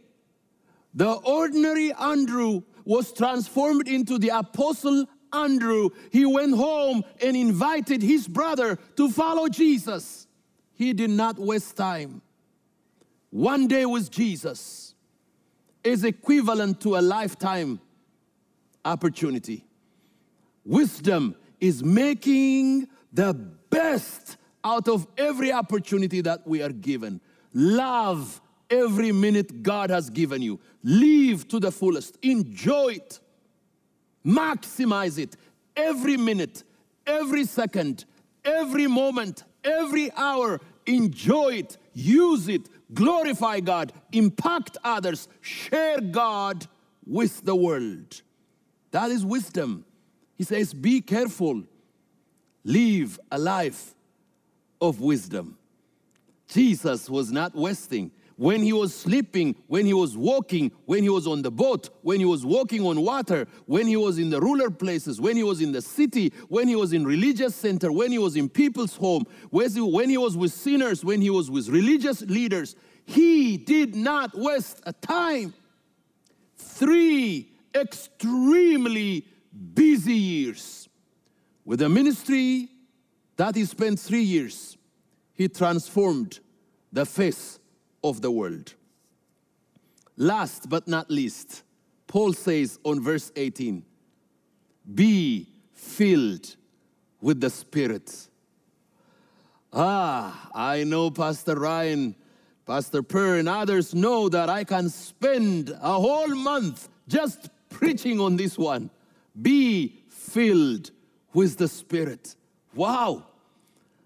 the 0.93 1.11
ordinary 1.11 1.91
Andrew 1.93 2.63
was 2.85 3.11
transformed 3.11 3.87
into 3.87 4.17
the 4.17 4.29
apostle 4.29 5.05
Andrew. 5.33 5.89
He 6.11 6.25
went 6.25 6.55
home 6.55 7.03
and 7.21 7.35
invited 7.35 8.01
his 8.01 8.27
brother 8.27 8.77
to 8.95 9.09
follow 9.09 9.49
Jesus. 9.49 10.27
He 10.73 10.93
did 10.93 11.09
not 11.09 11.37
waste 11.37 11.75
time. 11.75 12.21
One 13.31 13.67
day 13.67 13.85
with 13.85 14.09
Jesus 14.09 14.95
is 15.83 16.03
equivalent 16.03 16.81
to 16.81 16.97
a 16.97 17.01
lifetime 17.01 17.79
opportunity. 18.83 19.65
Wisdom 20.65 21.35
is 21.59 21.83
making 21.83 22.87
the 23.13 23.33
best 23.33 24.37
out 24.63 24.87
of 24.87 25.07
every 25.17 25.51
opportunity 25.51 26.21
that 26.21 26.45
we 26.45 26.61
are 26.61 26.71
given. 26.71 27.21
Love 27.53 28.41
every 28.69 29.11
minute 29.11 29.63
God 29.63 29.89
has 29.89 30.09
given 30.09 30.41
you. 30.41 30.59
Live 30.83 31.47
to 31.49 31.59
the 31.59 31.71
fullest. 31.71 32.17
Enjoy 32.21 32.93
it. 32.93 33.19
Maximize 34.25 35.17
it. 35.17 35.35
Every 35.75 36.17
minute, 36.17 36.63
every 37.07 37.45
second, 37.45 38.05
every 38.43 38.87
moment, 38.87 39.43
every 39.63 40.11
hour. 40.13 40.59
Enjoy 40.85 41.53
it. 41.53 41.77
Use 41.99 42.47
it. 42.47 42.69
Glorify 42.93 43.59
God. 43.59 43.91
Impact 44.13 44.77
others. 44.83 45.27
Share 45.41 45.99
God 45.99 46.65
with 47.05 47.43
the 47.43 47.55
world. 47.55 48.21
That 48.91 49.11
is 49.11 49.25
wisdom. 49.25 49.85
He 50.37 50.45
says, 50.45 50.73
Be 50.73 51.01
careful. 51.01 51.63
Live 52.63 53.19
a 53.31 53.37
life 53.37 53.95
of 54.79 55.01
wisdom. 55.01 55.57
Jesus 56.47 57.09
was 57.09 57.31
not 57.31 57.53
wasting. 57.53 58.11
When 58.39 58.63
he 58.63 58.71
was 58.71 58.95
sleeping, 58.95 59.57
when 59.67 59.85
he 59.85 59.93
was 59.93 60.15
walking, 60.15 60.71
when 60.85 61.03
he 61.03 61.09
was 61.09 61.27
on 61.27 61.41
the 61.41 61.51
boat, 61.51 61.89
when 62.03 62.21
he 62.21 62.25
was 62.25 62.45
walking 62.45 62.85
on 62.85 63.01
water, 63.01 63.45
when 63.65 63.85
he 63.85 63.97
was 63.97 64.17
in 64.17 64.29
the 64.29 64.39
ruler 64.39 64.69
places, 64.69 65.19
when 65.19 65.35
he 65.35 65.43
was 65.43 65.59
in 65.59 65.73
the 65.73 65.81
city, 65.81 66.31
when 66.47 66.69
he 66.69 66.77
was 66.77 66.93
in 66.93 67.03
religious 67.05 67.53
center, 67.53 67.91
when 67.91 68.13
he 68.13 68.17
was 68.17 68.37
in 68.37 68.47
people's 68.47 68.95
home, 68.95 69.25
when 69.49 70.09
he 70.09 70.17
was 70.17 70.37
with 70.37 70.53
sinners, 70.53 71.03
when 71.03 71.21
he 71.21 71.29
was 71.29 71.51
with 71.51 71.67
religious 71.67 72.21
leaders, 72.21 72.77
he 73.03 73.57
did 73.57 73.93
not 73.93 74.33
waste 74.33 74.79
a 74.85 74.93
time. 74.93 75.53
Three 76.55 77.51
extremely 77.75 79.25
busy 79.73 80.13
years. 80.13 80.87
With 81.65 81.81
a 81.81 81.89
ministry 81.89 82.69
that 83.35 83.55
he 83.55 83.65
spent 83.65 83.99
three 83.99 84.23
years, 84.23 84.77
he 85.33 85.49
transformed 85.49 86.39
the 86.93 87.05
face 87.05 87.58
of 88.03 88.21
the 88.21 88.31
world. 88.31 88.73
Last 90.17 90.69
but 90.69 90.87
not 90.87 91.09
least, 91.09 91.63
Paul 92.07 92.33
says 92.33 92.79
on 92.83 93.01
verse 93.01 93.31
18, 93.35 93.83
be 94.93 95.47
filled 95.73 96.55
with 97.21 97.39
the 97.39 97.49
Spirit. 97.49 98.27
Ah, 99.71 100.49
I 100.53 100.83
know 100.83 101.11
Pastor 101.11 101.55
Ryan, 101.55 102.15
Pastor 102.65 103.03
Per, 103.03 103.37
and 103.37 103.47
others 103.47 103.93
know 103.93 104.29
that 104.29 104.49
I 104.49 104.63
can 104.63 104.89
spend 104.89 105.69
a 105.69 105.93
whole 105.93 106.33
month 106.35 106.89
just 107.07 107.49
preaching 107.69 108.19
on 108.19 108.35
this 108.35 108.57
one. 108.57 108.89
Be 109.39 110.01
filled 110.09 110.91
with 111.33 111.57
the 111.57 111.67
Spirit. 111.67 112.35
Wow, 112.73 113.25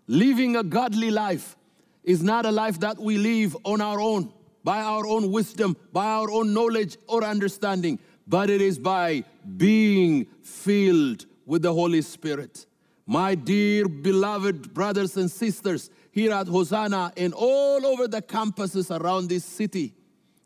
living 0.08 0.58
a 0.58 0.64
godly 0.64 1.12
life 1.12 1.56
is 2.04 2.22
not 2.22 2.46
a 2.46 2.52
life 2.52 2.80
that 2.80 3.00
we 3.00 3.18
live 3.18 3.56
on 3.64 3.82
our 3.82 4.00
own, 4.00 4.32
by 4.64 4.80
our 4.80 5.06
own 5.06 5.32
wisdom, 5.32 5.76
by 5.92 6.06
our 6.06 6.30
own 6.30 6.54
knowledge 6.54 6.98
or 7.08 7.24
understanding, 7.24 8.00
but 8.28 8.50
it 8.50 8.62
is 8.62 8.80
by 8.80 9.24
being 9.58 10.26
filled 10.42 11.26
with 11.46 11.62
the 11.62 11.74
Holy 11.74 12.02
Spirit. 12.02 12.66
My 13.06 13.36
dear 13.36 13.88
beloved 13.88 14.74
brothers 14.74 15.18
and 15.18 15.30
sisters 15.30 15.90
here 16.12 16.32
at 16.32 16.48
Hosanna 16.48 17.12
and 17.18 17.34
all 17.34 17.86
over 17.86 18.08
the 18.08 18.22
campuses 18.22 18.98
around 18.98 19.28
this 19.28 19.44
city 19.44 19.94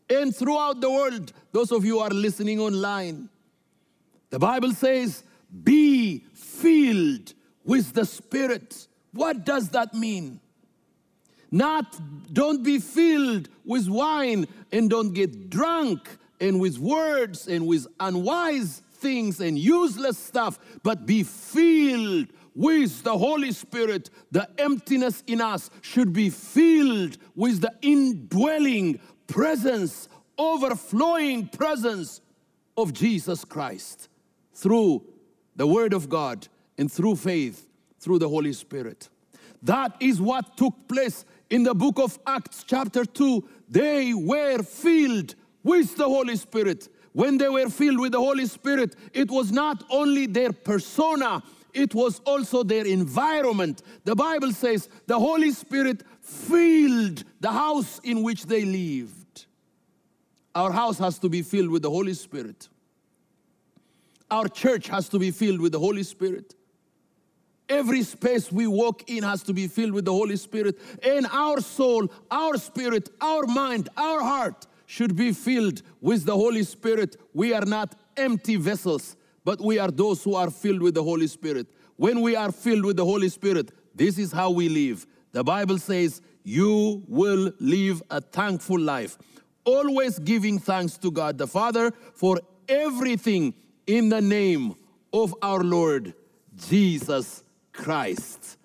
and 0.09 0.35
throughout 0.35 0.79
the 0.79 0.89
world, 0.89 1.33
those 1.51 1.71
of 1.71 1.83
you 1.83 1.99
are 1.99 2.09
listening 2.09 2.59
online, 2.59 3.29
the 4.29 4.39
Bible 4.39 4.71
says, 4.71 5.23
Be 5.63 6.19
filled 6.33 7.33
with 7.63 7.93
the 7.93 8.05
Spirit. 8.05 8.87
What 9.11 9.45
does 9.45 9.69
that 9.69 9.93
mean? 9.93 10.39
Not 11.51 11.99
don't 12.33 12.63
be 12.63 12.79
filled 12.79 13.49
with 13.63 13.87
wine 13.87 14.47
and 14.71 14.89
don't 14.89 15.13
get 15.13 15.49
drunk 15.49 16.09
and 16.39 16.59
with 16.59 16.77
words 16.77 17.47
and 17.47 17.65
with 17.67 17.87
unwise 17.99 18.81
things 18.95 19.39
and 19.39 19.57
useless 19.57 20.17
stuff, 20.17 20.59
but 20.83 21.05
be 21.05 21.23
filled 21.23 22.27
with 22.55 23.03
the 23.03 23.17
Holy 23.17 23.51
Spirit. 23.51 24.09
The 24.31 24.47
emptiness 24.57 25.23
in 25.27 25.41
us 25.41 25.69
should 25.81 26.11
be 26.11 26.29
filled 26.29 27.17
with 27.35 27.61
the 27.61 27.73
indwelling 27.81 28.99
presence, 29.27 30.09
overflowing 30.37 31.47
presence 31.49 32.21
of 32.75 32.93
Jesus 32.93 33.45
Christ 33.45 34.09
through 34.53 35.03
the 35.55 35.67
Word 35.67 35.93
of 35.93 36.09
God 36.09 36.47
and 36.77 36.91
through 36.91 37.15
faith 37.15 37.67
through 37.99 38.19
the 38.19 38.29
Holy 38.29 38.53
Spirit. 38.53 39.09
That 39.63 39.95
is 39.99 40.21
what 40.21 40.55
took 40.55 40.87
place 40.87 41.25
in 41.49 41.63
the 41.63 41.73
book 41.73 41.99
of 41.99 42.17
Acts, 42.25 42.63
chapter 42.65 43.05
2. 43.05 43.47
They 43.69 44.13
were 44.13 44.63
filled 44.63 45.35
with 45.63 45.95
the 45.97 46.05
Holy 46.05 46.35
Spirit. 46.35 46.89
When 47.13 47.37
they 47.37 47.49
were 47.49 47.69
filled 47.69 47.99
with 47.99 48.11
the 48.11 48.19
Holy 48.19 48.45
Spirit, 48.45 48.95
it 49.13 49.31
was 49.31 49.51
not 49.51 49.83
only 49.89 50.27
their 50.27 50.53
persona, 50.53 51.41
it 51.73 51.93
was 51.95 52.19
also 52.25 52.63
their 52.63 52.85
environment. 52.85 53.81
The 54.03 54.15
Bible 54.15 54.51
says 54.51 54.89
the 55.07 55.19
Holy 55.19 55.51
Spirit 55.51 56.03
filled 56.21 57.23
the 57.39 57.51
house 57.51 57.99
in 58.03 58.23
which 58.23 58.45
they 58.45 58.65
lived. 58.65 59.45
Our 60.53 60.71
house 60.71 60.97
has 60.99 61.19
to 61.19 61.29
be 61.29 61.41
filled 61.41 61.69
with 61.69 61.83
the 61.83 61.89
Holy 61.89 62.13
Spirit. 62.13 62.67
Our 64.29 64.47
church 64.47 64.87
has 64.87 65.07
to 65.09 65.19
be 65.19 65.31
filled 65.31 65.61
with 65.61 65.71
the 65.71 65.79
Holy 65.79 66.03
Spirit. 66.03 66.55
Every 67.69 68.03
space 68.03 68.51
we 68.51 68.65
walk 68.65 69.09
in 69.09 69.23
has 69.23 69.43
to 69.43 69.53
be 69.53 69.67
filled 69.67 69.91
with 69.91 70.05
the 70.05 70.13
Holy 70.13 70.37
Spirit. 70.37 70.79
And 71.03 71.27
our 71.31 71.59
soul, 71.59 72.09
our 72.31 72.57
spirit, 72.57 73.09
our 73.19 73.45
mind, 73.45 73.89
our 73.97 74.21
heart 74.21 74.67
should 74.85 75.17
be 75.17 75.33
filled 75.33 75.81
with 75.99 76.23
the 76.23 76.35
Holy 76.35 76.63
Spirit. 76.63 77.17
We 77.33 77.53
are 77.53 77.65
not 77.65 77.95
empty 78.15 78.55
vessels, 78.55 79.17
but 79.43 79.59
we 79.59 79.79
are 79.79 79.91
those 79.91 80.23
who 80.23 80.35
are 80.35 80.49
filled 80.49 80.81
with 80.81 80.93
the 80.93 81.03
Holy 81.03 81.27
Spirit. 81.27 81.67
When 81.97 82.21
we 82.21 82.35
are 82.35 82.53
filled 82.53 82.85
with 82.85 82.95
the 82.95 83.05
Holy 83.05 83.27
Spirit, 83.27 83.71
this 83.93 84.17
is 84.17 84.31
how 84.31 84.51
we 84.51 84.69
live. 84.69 85.05
The 85.33 85.43
Bible 85.43 85.77
says, 85.77 86.21
You 86.43 87.03
will 87.07 87.51
live 87.59 88.01
a 88.09 88.21
thankful 88.21 88.79
life, 88.79 89.17
always 89.65 90.19
giving 90.19 90.57
thanks 90.57 90.97
to 90.99 91.11
God 91.11 91.37
the 91.37 91.47
Father 91.47 91.91
for 92.13 92.39
everything 92.69 93.53
in 93.87 94.07
the 94.07 94.21
name 94.21 94.75
of 95.11 95.35
our 95.41 95.63
Lord 95.63 96.13
Jesus 96.55 97.43
Christ. 97.77 98.57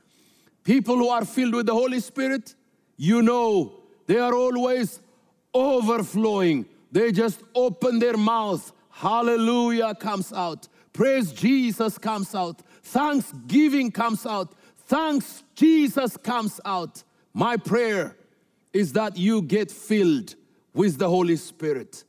People 0.64 0.96
who 0.96 1.08
are 1.08 1.24
filled 1.24 1.54
with 1.54 1.66
the 1.66 1.74
Holy 1.74 2.00
Spirit, 2.00 2.54
you 2.96 3.22
know, 3.22 3.74
they 4.06 4.18
are 4.18 4.34
always 4.34 5.00
overflowing. 5.54 6.66
They 6.90 7.12
just 7.12 7.42
open 7.54 7.98
their 7.98 8.16
mouth. 8.16 8.72
Hallelujah 8.90 9.94
comes 9.94 10.32
out. 10.32 10.68
Praise 10.92 11.32
Jesus 11.32 11.98
comes 11.98 12.34
out. 12.34 12.62
Thanksgiving 12.82 13.90
comes 13.90 14.26
out. 14.26 14.54
Thanks 14.86 15.42
Jesus 15.54 16.16
comes 16.16 16.60
out. 16.64 17.02
My 17.32 17.56
prayer 17.56 18.16
is 18.72 18.92
that 18.92 19.16
you 19.16 19.42
get 19.42 19.70
filled 19.70 20.34
with 20.74 20.98
the 20.98 21.08
Holy 21.08 21.36
Spirit. 21.36 22.04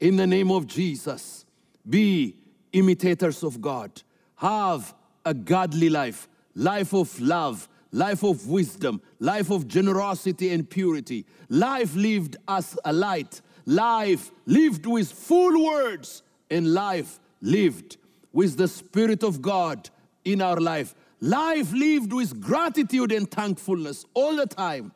In 0.00 0.16
the 0.16 0.26
name 0.26 0.50
of 0.50 0.66
Jesus, 0.66 1.44
be 1.88 2.36
imitators 2.72 3.42
of 3.42 3.60
God. 3.60 4.02
Have 4.36 4.94
a 5.24 5.34
godly 5.34 5.90
life 5.90 6.28
life 6.58 6.92
of 6.92 7.18
love, 7.20 7.68
life 7.92 8.24
of 8.24 8.48
wisdom, 8.48 9.00
life 9.20 9.50
of 9.50 9.68
generosity 9.68 10.50
and 10.50 10.68
purity, 10.68 11.24
life 11.48 11.94
lived 11.94 12.36
as 12.48 12.76
a 12.84 12.92
light, 12.92 13.40
life 13.64 14.32
lived 14.44 14.84
with 14.84 15.10
full 15.10 15.64
words, 15.64 16.22
and 16.50 16.74
life 16.74 17.20
lived 17.40 17.96
with 18.32 18.56
the 18.56 18.66
Spirit 18.66 19.22
of 19.22 19.40
God 19.40 19.88
in 20.24 20.42
our 20.42 20.56
life, 20.56 20.96
life 21.20 21.72
lived 21.72 22.12
with 22.12 22.40
gratitude 22.40 23.12
and 23.12 23.30
thankfulness 23.30 24.04
all 24.12 24.34
the 24.34 24.46
time. 24.46 24.92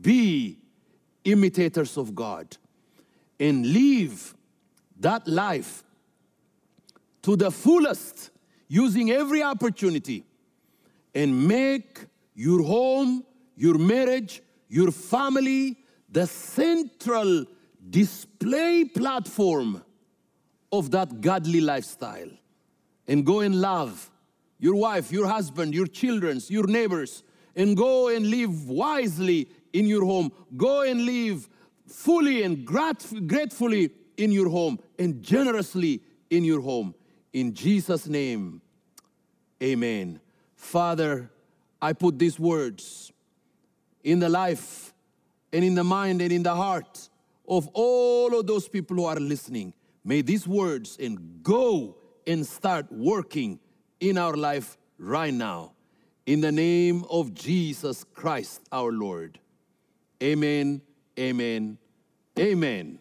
Be 0.00 0.56
imitators 1.24 1.96
of 1.96 2.14
God 2.14 2.56
and 3.40 3.66
live 3.66 4.34
that 5.00 5.26
life 5.26 5.82
to 7.22 7.34
the 7.34 7.50
fullest, 7.50 8.30
using 8.68 9.10
every 9.10 9.42
opportunity 9.42 10.24
and 11.14 11.46
make 11.46 12.06
your 12.34 12.62
home, 12.62 13.24
your 13.56 13.78
marriage, 13.78 14.42
your 14.68 14.90
family 14.90 15.78
the 16.14 16.26
central 16.28 17.44
display 17.90 18.84
platform 18.84 19.82
of 20.70 20.92
that 20.92 21.20
godly 21.20 21.60
lifestyle. 21.60 22.30
And 23.08 23.26
go 23.26 23.40
and 23.40 23.60
love 23.60 24.10
your 24.58 24.76
wife, 24.76 25.10
your 25.12 25.26
husband, 25.26 25.74
your 25.74 25.86
children, 25.86 26.40
your 26.48 26.66
neighbors, 26.68 27.24
and 27.56 27.76
go 27.76 28.08
and 28.08 28.26
live 28.28 28.68
wisely 28.68 29.48
in 29.72 29.86
your 29.86 30.04
home. 30.04 30.30
Go 30.56 30.82
and 30.82 31.04
live 31.04 31.48
fully 31.86 32.44
and 32.44 32.64
gratefully 32.64 33.90
in 34.16 34.30
your 34.30 34.48
home 34.48 34.78
and 34.98 35.20
generously 35.20 36.00
in 36.30 36.44
your 36.44 36.60
home. 36.60 36.94
In 37.32 37.52
Jesus' 37.52 38.06
name, 38.06 38.62
amen. 39.62 40.20
Father, 40.64 41.30
I 41.80 41.92
put 41.92 42.18
these 42.18 42.40
words 42.40 43.12
in 44.02 44.18
the 44.18 44.30
life 44.30 44.94
and 45.52 45.62
in 45.62 45.74
the 45.74 45.84
mind 45.84 46.22
and 46.22 46.32
in 46.32 46.42
the 46.42 46.54
heart 46.54 47.10
of 47.46 47.68
all 47.74 48.40
of 48.40 48.46
those 48.46 48.66
people 48.66 48.96
who 48.96 49.04
are 49.04 49.16
listening. 49.16 49.74
May 50.04 50.22
these 50.22 50.48
words 50.48 50.96
and 50.98 51.42
go 51.42 51.96
and 52.26 52.46
start 52.46 52.90
working 52.90 53.60
in 54.00 54.16
our 54.16 54.34
life 54.34 54.78
right 54.98 55.32
now. 55.32 55.72
In 56.24 56.40
the 56.40 56.50
name 56.50 57.04
of 57.10 57.34
Jesus 57.34 58.02
Christ 58.14 58.62
our 58.72 58.90
Lord. 58.90 59.38
Amen, 60.22 60.80
amen, 61.18 61.76
amen. 62.38 62.98